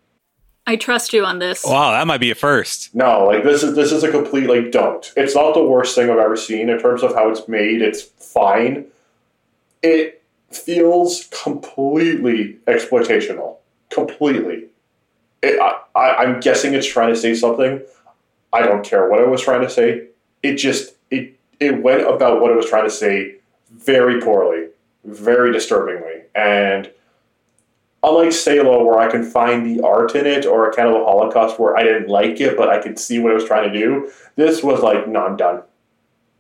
[0.68, 1.64] I trust you on this.
[1.66, 2.94] Wow, that might be a first.
[2.94, 5.12] No, like this is this is a complete like don't.
[5.16, 7.82] It's not the worst thing I've ever seen in terms of how it's made.
[7.82, 8.86] It's fine.
[9.82, 13.58] It feels completely exploitational.
[13.90, 14.66] Completely.
[15.42, 17.82] It, I, I, I'm guessing it's trying to say something.
[18.52, 20.08] I don't care what it was trying to say.
[20.44, 23.36] It just it it went about what it was trying to say
[23.72, 24.68] very poorly,
[25.06, 26.92] very disturbingly, and
[28.04, 31.84] unlike Salo, where I can find the art in it, or a Holocaust where I
[31.84, 34.82] didn't like it, but I could see what it was trying to do, this was
[34.82, 35.64] like, no, I'm done.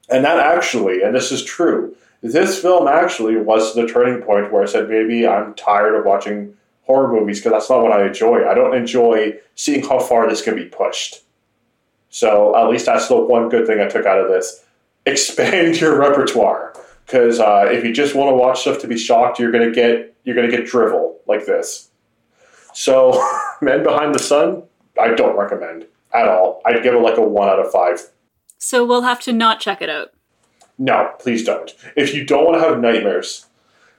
[0.09, 4.63] And that actually, and this is true, this film actually was the turning point where
[4.63, 8.47] I said, maybe I'm tired of watching horror movies because that's not what I enjoy.
[8.47, 11.21] I don't enjoy seeing how far this can be pushed.
[12.09, 14.63] So at least that's the one good thing I took out of this.
[15.05, 16.73] Expand your repertoire
[17.05, 20.15] because uh, if you just want to watch stuff to be shocked, you're gonna get
[20.27, 21.89] you're gonna get drivel like this.
[22.73, 23.23] So,
[23.61, 24.63] Men Behind the Sun,
[24.99, 26.61] I don't recommend at all.
[26.65, 28.01] I'd give it like a one out of five.
[28.57, 30.09] So we'll have to not check it out.
[30.77, 31.73] No, please don't.
[31.95, 33.45] If you don't want to have nightmares,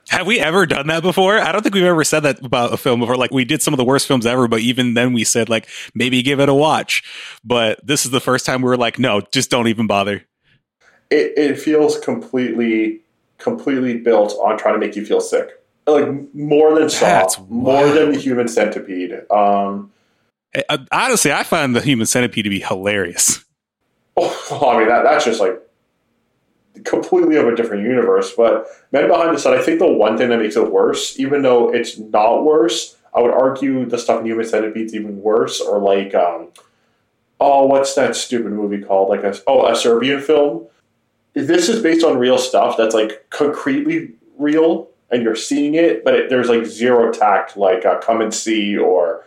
[0.09, 1.39] have we ever done that before?
[1.39, 3.15] I don't think we've ever said that about a film before.
[3.15, 5.67] Like we did some of the worst films ever, but even then we said like
[5.93, 7.03] maybe give it a watch.
[7.43, 10.23] But this is the first time we were like, no, just don't even bother
[11.09, 13.01] it, it feels completely
[13.37, 15.58] completely built on trying to make you feel sick.
[15.89, 19.29] Like more than Saw, more than the Human Centipede.
[19.31, 19.91] Um,
[20.69, 23.45] uh, Honestly, I find the Human Centipede to be hilarious.
[24.21, 25.61] Oh, I mean that that's just like
[26.83, 28.33] completely of a different universe.
[28.35, 31.41] But Men Behind the Sun, I think the one thing that makes it worse, even
[31.41, 35.61] though it's not worse, I would argue the stuff in Human Centipede is even worse.
[35.61, 36.49] Or like, um,
[37.39, 39.07] oh, what's that stupid movie called?
[39.07, 40.67] Like a oh, a Serbian film
[41.33, 46.13] this is based on real stuff that's like concretely real and you're seeing it, but
[46.13, 49.25] it, there's like zero tact, like uh, Come and See or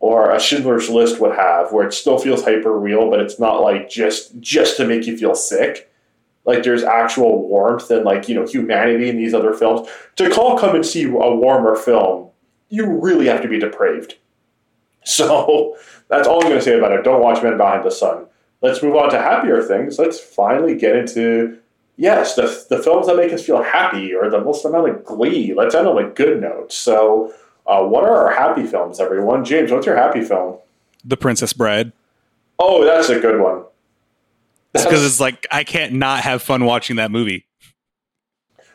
[0.00, 3.60] or a Schindler's List would have, where it still feels hyper real, but it's not
[3.62, 5.92] like just just to make you feel sick.
[6.44, 9.88] Like there's actual warmth and like you know humanity in these other films.
[10.16, 12.30] To call Come and See a warmer film,
[12.68, 14.16] you really have to be depraved.
[15.04, 15.74] So
[16.08, 17.02] that's all I'm going to say about it.
[17.02, 18.26] Don't watch Men Behind the Sun
[18.60, 19.98] let's move on to happier things.
[19.98, 21.58] Let's finally get into
[21.98, 25.52] yes, the, the films that make us feel happy or the most amount of glee.
[25.52, 26.72] Let's end on a good note.
[26.72, 27.34] So,
[27.66, 29.44] uh, what are our happy films, everyone?
[29.44, 30.56] James, what's your happy film?
[31.04, 31.92] The Princess Bride.
[32.58, 33.64] Oh, that's a good one.
[34.72, 37.44] Because it's like I can't not have fun watching that movie.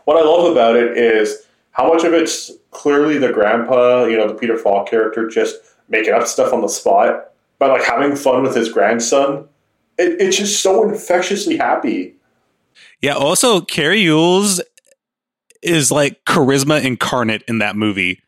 [0.05, 4.27] What I love about it is how much of it's clearly the grandpa, you know,
[4.27, 5.55] the Peter Falk character, just
[5.87, 9.47] making up stuff on the spot, but like having fun with his grandson.
[9.97, 12.15] It, it's just so infectiously happy.
[13.03, 13.15] Yeah.
[13.15, 14.61] Also, Cary Elwes
[15.61, 18.21] is like charisma incarnate in that movie.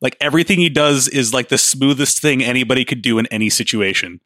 [0.00, 4.20] Like everything he does is like the smoothest thing anybody could do in any situation.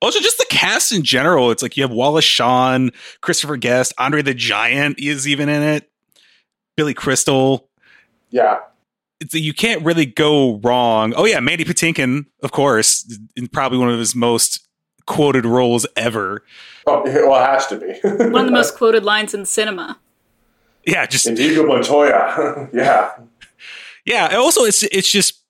[0.00, 1.50] Also, just the cast in general.
[1.50, 2.90] It's like you have Wallace Shawn,
[3.20, 5.90] Christopher Guest, Andre the Giant is even in it,
[6.74, 7.68] Billy Crystal.
[8.30, 8.60] Yeah.
[9.20, 11.12] It's, you can't really go wrong.
[11.16, 14.66] Oh yeah, Mandy Patinkin, of course, in probably one of his most
[15.06, 16.42] quoted roles ever.
[16.86, 17.98] Oh, well, it has to be.
[18.02, 19.98] One of the most quoted lines in cinema.
[20.84, 22.68] Yeah, just Inigo Montoya.
[22.72, 23.12] yeah.
[24.04, 25.42] Yeah, and also it's it's just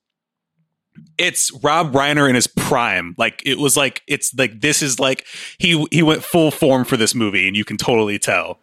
[1.17, 3.15] it's Rob Reiner in his prime.
[3.17, 5.27] Like it was like it's like this is like
[5.59, 8.59] he he went full form for this movie, and you can totally tell.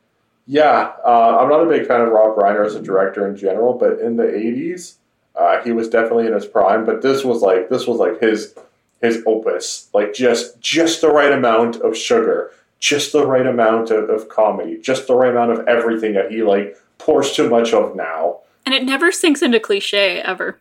[0.46, 3.74] Yeah, uh, I'm not a big fan of Rob Reiner as a director in general,
[3.74, 4.96] but in the '80s,
[5.36, 6.86] uh, he was definitely in his prime.
[6.86, 8.56] But this was like this was like his
[9.02, 14.10] his opus, like just just the right amount of sugar, just the right amount of,
[14.10, 17.96] of comedy, just the right amount of everything that he like pours too much of
[17.96, 18.40] now.
[18.66, 20.60] And it never sinks into cliche ever.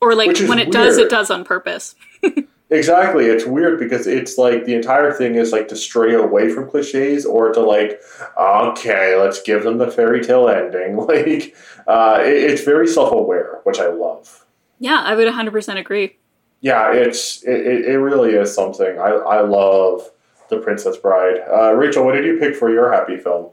[0.00, 1.94] Or like when it does, it does on purpose.
[2.70, 3.26] Exactly.
[3.26, 7.24] It's weird because it's like the entire thing is like to stray away from cliches
[7.24, 8.00] or to like,
[8.38, 10.96] okay, let's give them the fairy tale ending.
[11.08, 14.44] Like, uh, it, it's very self aware, which I love.
[14.78, 16.17] Yeah, I would 100% agree.
[16.60, 18.98] Yeah, it's it, it really is something.
[18.98, 20.10] I, I love
[20.50, 21.40] The Princess Bride.
[21.50, 23.50] Uh, Rachel, what did you pick for your happy film?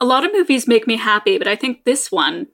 [0.00, 2.48] A lot of movies make me happy, but I think this one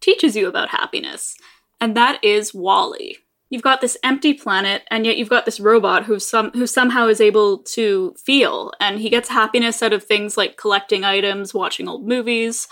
[0.00, 1.36] teaches you about happiness,
[1.80, 3.18] and that is WALL-E.
[3.50, 7.06] You've got this empty planet, and yet you've got this robot who some who somehow
[7.06, 11.88] is able to feel, and he gets happiness out of things like collecting items, watching
[11.88, 12.68] old movies,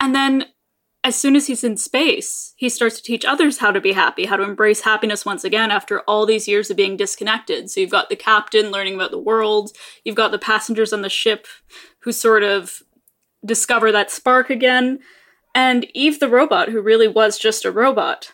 [0.00, 0.46] and then
[1.04, 4.26] as soon as he's in space, he starts to teach others how to be happy,
[4.26, 7.70] how to embrace happiness once again after all these years of being disconnected.
[7.70, 9.72] So you've got the captain learning about the world,
[10.04, 11.46] you've got the passengers on the ship
[12.00, 12.82] who sort of
[13.44, 15.00] discover that spark again,
[15.54, 18.32] and Eve the robot, who really was just a robot.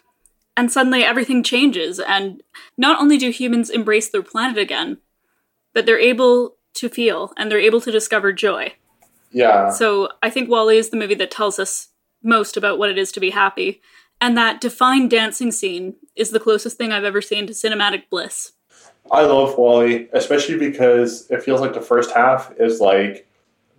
[0.56, 2.42] And suddenly everything changes, and
[2.76, 4.98] not only do humans embrace their planet again,
[5.72, 8.74] but they're able to feel and they're able to discover joy.
[9.30, 9.70] Yeah.
[9.70, 11.87] So I think WALL-E is the movie that tells us
[12.22, 13.80] most about what it is to be happy.
[14.20, 18.52] And that defined dancing scene is the closest thing I've ever seen to cinematic bliss.
[19.10, 23.26] I love WALL-E, especially because it feels like the first half is like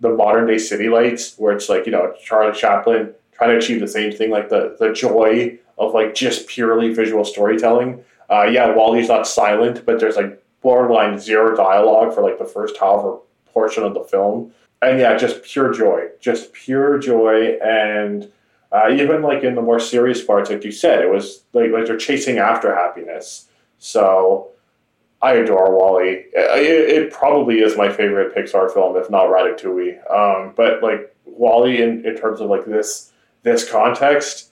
[0.00, 3.80] the modern day city lights, where it's like, you know, Charlie Chaplin trying to achieve
[3.80, 8.02] the same thing, like the, the joy of like just purely visual storytelling.
[8.28, 12.76] Uh, yeah, WALL-E's not silent, but there's like borderline zero dialogue for like the first
[12.78, 14.52] however portion of the film.
[14.82, 17.58] And yeah, just pure joy, just pure joy.
[17.62, 18.30] And
[18.72, 21.86] uh, even like in the more serious parts, like you said, it was like, like
[21.86, 23.48] they're chasing after happiness.
[23.78, 24.50] So
[25.22, 26.26] I adore WALL-E.
[26.32, 30.10] It, it probably is my favorite Pixar film, if not Ratatouille.
[30.10, 33.12] Um, but like WALL-E, in, in terms of like this
[33.42, 34.50] this context,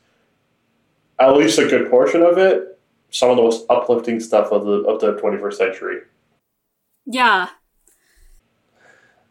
[1.18, 2.79] at least a good portion of it,
[3.11, 6.01] some of the most uplifting stuff of the of the 21st century.
[7.07, 7.49] Yeah.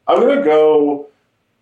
[0.07, 1.07] I'm gonna go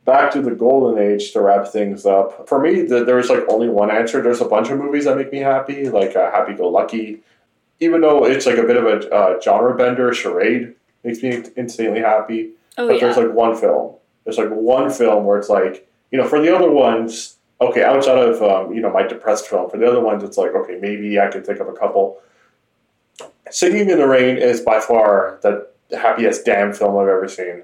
[0.05, 2.47] back to the golden age to wrap things up.
[2.47, 4.21] For me, the, there's like only one answer.
[4.21, 7.21] There's a bunch of movies that make me happy, like uh, Happy Go Lucky.
[7.79, 11.99] Even though it's like a bit of a uh, genre bender, Charade makes me insanely
[11.99, 12.51] happy.
[12.77, 12.99] Oh, but yeah.
[13.01, 13.95] there's like one film.
[14.23, 18.17] There's like one film where it's like, you know, for the other ones, okay, outside
[18.17, 21.19] of um, you know my depressed film, for the other ones, it's like, okay, maybe
[21.19, 22.21] I can think of a couple.
[23.49, 27.63] Singing in the Rain is by far the happiest damn film I've ever seen.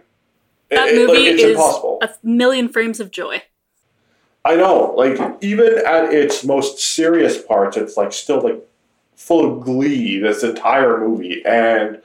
[0.71, 1.99] That It- movie like, is impossible.
[2.01, 3.43] a million frames of joy.
[4.43, 8.59] I know, like even at its most serious parts, it's like still like
[9.15, 10.17] full of glee.
[10.17, 12.01] This entire movie, and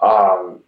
[0.00, 0.60] um,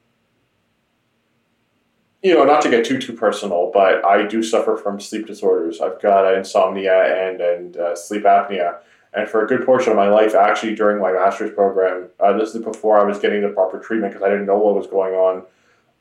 [2.23, 5.81] you know, not to get too too personal, but I do suffer from sleep disorders.
[5.81, 6.95] I've got insomnia
[7.29, 8.77] and and uh, sleep apnea,
[9.13, 12.55] and for a good portion of my life, actually during my master's program, uh, this
[12.55, 15.15] is before I was getting the proper treatment because I didn't know what was going
[15.15, 15.43] on.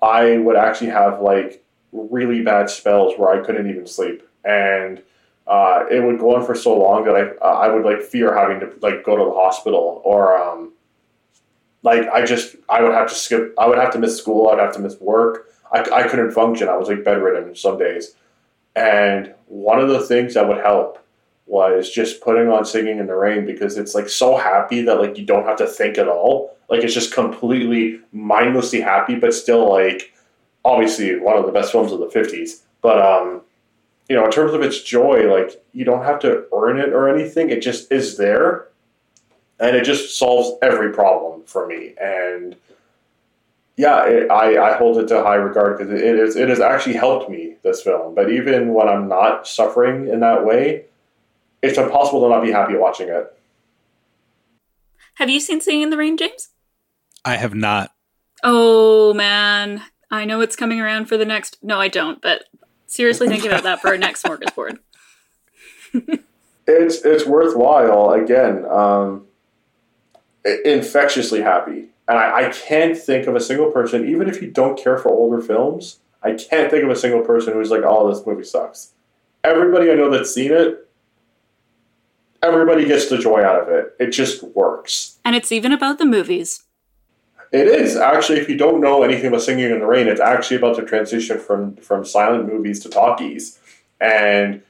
[0.02, 5.02] I would actually have like really bad spells where I couldn't even sleep, and
[5.48, 8.36] uh, it would go on for so long that I uh, I would like fear
[8.36, 10.74] having to like go to the hospital or um,
[11.84, 14.60] like I just I would have to skip I would have to miss school I'd
[14.60, 15.48] have to miss work.
[15.72, 16.70] I, I couldn't function.
[16.70, 18.16] I was like bedridden some days.
[18.76, 21.04] And one of the things that would help
[21.46, 25.18] was just putting on singing in the rain because it's like so happy that like
[25.18, 29.70] you don't have to think at all Like it's just completely mindlessly happy, but still
[29.70, 30.14] like
[30.66, 32.64] obviously one of the best films of the fifties.
[32.82, 33.42] But um,
[34.10, 37.10] you know, in terms of its joy, like you don't have to earn it or
[37.10, 37.50] anything.
[37.50, 38.68] It just is there,
[39.60, 41.94] and it just solves every problem for me.
[42.02, 42.56] And
[43.78, 46.96] yeah, it, I, I hold it to high regard because it, is it has actually
[46.96, 48.16] helped me this film.
[48.16, 50.86] But even when I'm not suffering in that way,
[51.62, 53.34] it's impossible to not be happy watching it.
[55.16, 56.50] Have you seen Singing in the Rain, James?
[57.28, 57.94] I have not.
[58.42, 61.58] Oh man, I know it's coming around for the next.
[61.62, 62.22] No, I don't.
[62.22, 62.46] But
[62.86, 64.78] seriously, think about that for our next smorgasbord.
[65.94, 68.12] it's it's worthwhile.
[68.12, 69.26] Again, um,
[70.64, 74.82] infectiously happy, and I, I can't think of a single person, even if you don't
[74.82, 76.00] care for older films.
[76.24, 78.94] I can't think of a single person who's like, "Oh, this movie sucks."
[79.44, 80.90] Everybody I know that's seen it,
[82.42, 83.96] everybody gets the joy out of it.
[84.00, 85.20] It just works.
[85.26, 86.64] And it's even about the movies.
[87.52, 88.40] It is actually.
[88.40, 91.40] If you don't know anything about Singing in the Rain, it's actually about the transition
[91.40, 93.60] from from silent movies to talkies,
[94.02, 94.62] and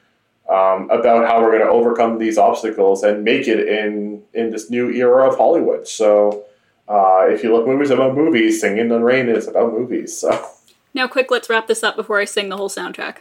[0.48, 4.70] um, about how we're going to overcome these obstacles and make it in in this
[4.70, 5.88] new era of Hollywood.
[5.88, 6.44] So,
[6.88, 10.16] uh, if you look movies about movies, Singing in the Rain is about movies.
[10.16, 10.48] So.
[10.94, 13.18] Now, quick, let's wrap this up before I sing the whole soundtrack.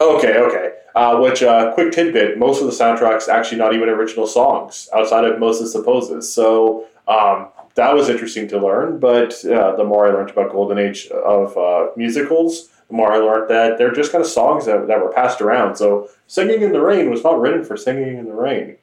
[0.00, 0.72] Okay, okay.
[0.94, 5.24] Uh, which, uh, quick tidbit, most of the soundtrack's actually not even original songs outside
[5.24, 6.30] of Moses Supposes.
[6.32, 8.98] So um, that was interesting to learn.
[8.98, 13.18] But uh, the more I learned about Golden Age of uh, musicals, the more I
[13.18, 15.76] learned that they're just kind of songs that, that were passed around.
[15.76, 18.78] So Singing in the Rain was not written for singing in the rain.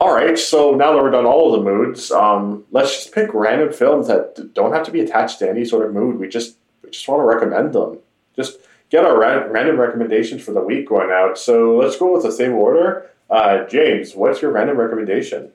[0.00, 3.34] All right, so now that we're done all of the moods, um, let's just pick
[3.34, 6.18] random films that don't have to be attached to any sort of mood.
[6.18, 7.98] We just we just want to recommend them.
[8.34, 11.36] Just get our ra- random recommendations for the week going out.
[11.36, 13.10] So let's go with the same order.
[13.28, 15.52] Uh, James, what's your random recommendation?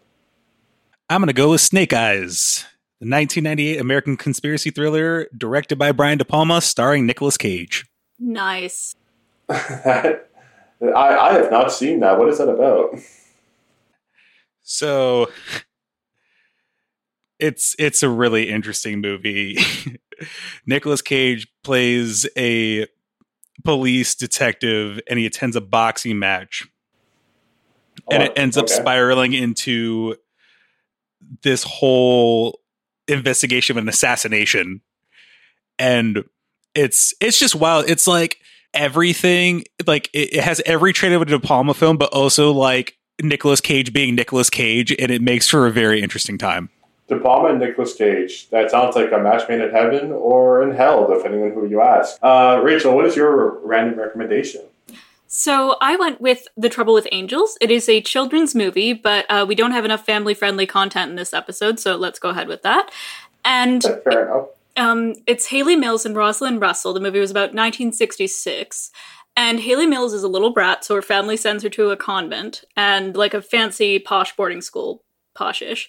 [1.11, 2.65] I'm going to go with Snake Eyes,
[3.01, 7.85] the 1998 American conspiracy thriller directed by Brian De Palma, starring Nicolas Cage.
[8.17, 8.95] Nice.
[9.49, 10.21] I,
[10.81, 12.17] I have not seen that.
[12.17, 12.97] What is that about?
[14.61, 15.29] So
[17.39, 19.57] it's it's a really interesting movie.
[20.65, 22.87] Nicolas Cage plays a
[23.65, 26.69] police detective and he attends a boxing match.
[28.09, 28.75] And oh, it ends up okay.
[28.75, 30.15] spiraling into
[31.41, 32.59] this whole
[33.07, 34.81] investigation of an assassination.
[35.79, 36.23] And
[36.75, 37.89] it's it's just wild.
[37.89, 38.39] It's like
[38.73, 42.97] everything like it, it has every trait of a De Palma film, but also like
[43.21, 46.69] Nicolas Cage being Nicolas Cage, and it makes for a very interesting time.
[47.07, 48.49] De Palma and Nicolas Cage.
[48.49, 51.81] That sounds like a match made in heaven or in hell, depending on who you
[51.81, 52.17] ask.
[52.21, 54.61] Uh, Rachel, what is your random recommendation?
[55.33, 57.57] So I went with The Trouble with Angels.
[57.61, 61.15] It is a children's movie, but uh, we don't have enough family friendly content in
[61.15, 62.91] this episode, so let's go ahead with that.
[63.45, 63.81] And
[64.75, 66.91] um, it's Hayley Mills and Rosalind Russell.
[66.91, 68.91] The movie was about 1966.
[69.37, 72.65] And Hayley Mills is a little brat, so her family sends her to a convent
[72.75, 75.01] and like a fancy posh boarding school,
[75.33, 75.87] poshish.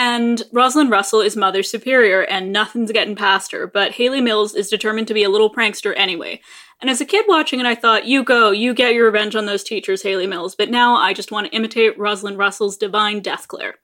[0.00, 3.66] And Rosalind Russell is Mother Superior, and nothing's getting past her.
[3.66, 6.40] But Hayley Mills is determined to be a little prankster anyway.
[6.80, 9.46] And as a kid watching it, I thought, you go, you get your revenge on
[9.46, 10.54] those teachers, Hayley Mills.
[10.54, 13.74] But now I just want to imitate Rosalind Russell's divine death glare.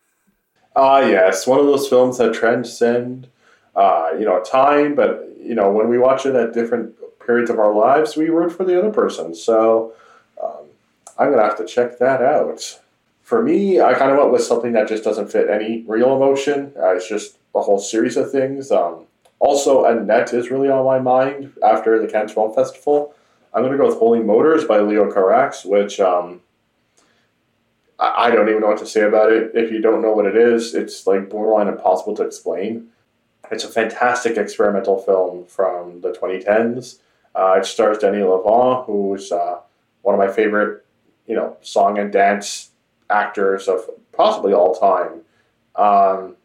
[0.77, 3.27] Ah, yes, one of those films that transcend,
[3.75, 4.95] uh, you know, time.
[4.95, 6.95] But you know, when we watch it at different
[7.27, 9.35] periods of our lives, we root for the other person.
[9.35, 9.95] So
[10.41, 10.67] um,
[11.19, 12.79] I'm gonna have to check that out.
[13.35, 16.73] For me, I kind of went with something that just doesn't fit any real emotion.
[16.81, 18.71] Uh, it's just a whole series of things.
[18.71, 19.07] Um,
[19.41, 23.13] also, Annette is really on my mind after the Cannes Film Festival.
[23.53, 26.43] I'm going to go with Holy Motors by Leo Carax, which um,
[27.99, 29.51] I, I don't even know what to say about it.
[29.53, 32.91] If you don't know what it is, it's like borderline impossible to explain.
[33.51, 37.01] It's a fantastic experimental film from the 2010s.
[37.35, 39.59] Uh, it stars Denis Lavant, who's uh,
[40.03, 40.87] one of my favorite,
[41.27, 42.71] you know, song and dance
[43.11, 45.21] actors of possibly all time.
[45.77, 46.37] Um,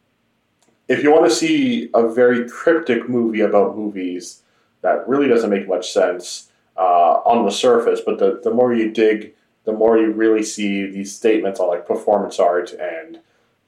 [0.88, 4.42] if you want to see a very cryptic movie about movies
[4.82, 8.92] that really doesn't make much sense uh, on the surface, but the, the more you
[8.92, 9.36] dig,
[9.66, 13.20] the more you really see these statements on like performance art and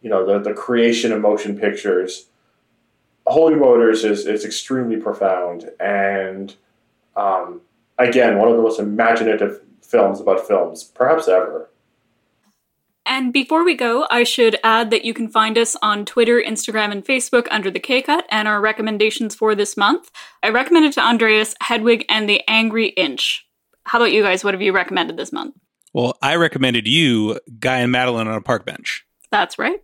[0.01, 2.27] you know the, the creation of motion pictures.
[3.27, 6.55] Holy Motors is, is extremely profound and
[7.15, 7.61] um,
[7.99, 11.69] again one of the most imaginative films about films perhaps ever.
[13.11, 16.93] And before we go, I should add that you can find us on Twitter, Instagram,
[16.93, 20.09] and Facebook under the K Cut and our recommendations for this month.
[20.41, 23.45] I recommended to Andreas Hedwig and the Angry Inch.
[23.83, 24.45] How about you guys?
[24.45, 25.55] What have you recommended this month?
[25.91, 29.05] Well, I recommended you Guy and Madeline on a park bench.
[29.29, 29.83] That's right.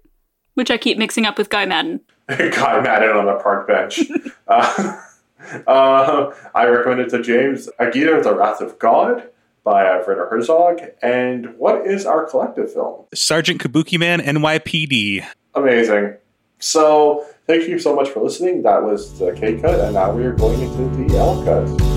[0.54, 2.00] Which I keep mixing up with Guy Maddin.
[2.30, 4.00] Guy Maddin on a park bench.
[4.48, 5.02] uh,
[5.68, 7.68] uh, I recommend it to James.
[7.78, 9.32] Aguirre, The Wrath of God
[9.68, 10.80] by uh, Werner Herzog.
[11.02, 13.04] And what is our collective film?
[13.14, 15.26] Sergeant Kabuki Man NYPD.
[15.56, 16.16] Amazing.
[16.60, 18.64] So, thank you so much for listening.
[18.64, 21.97] That was the K cut, and now we are going into the L cut.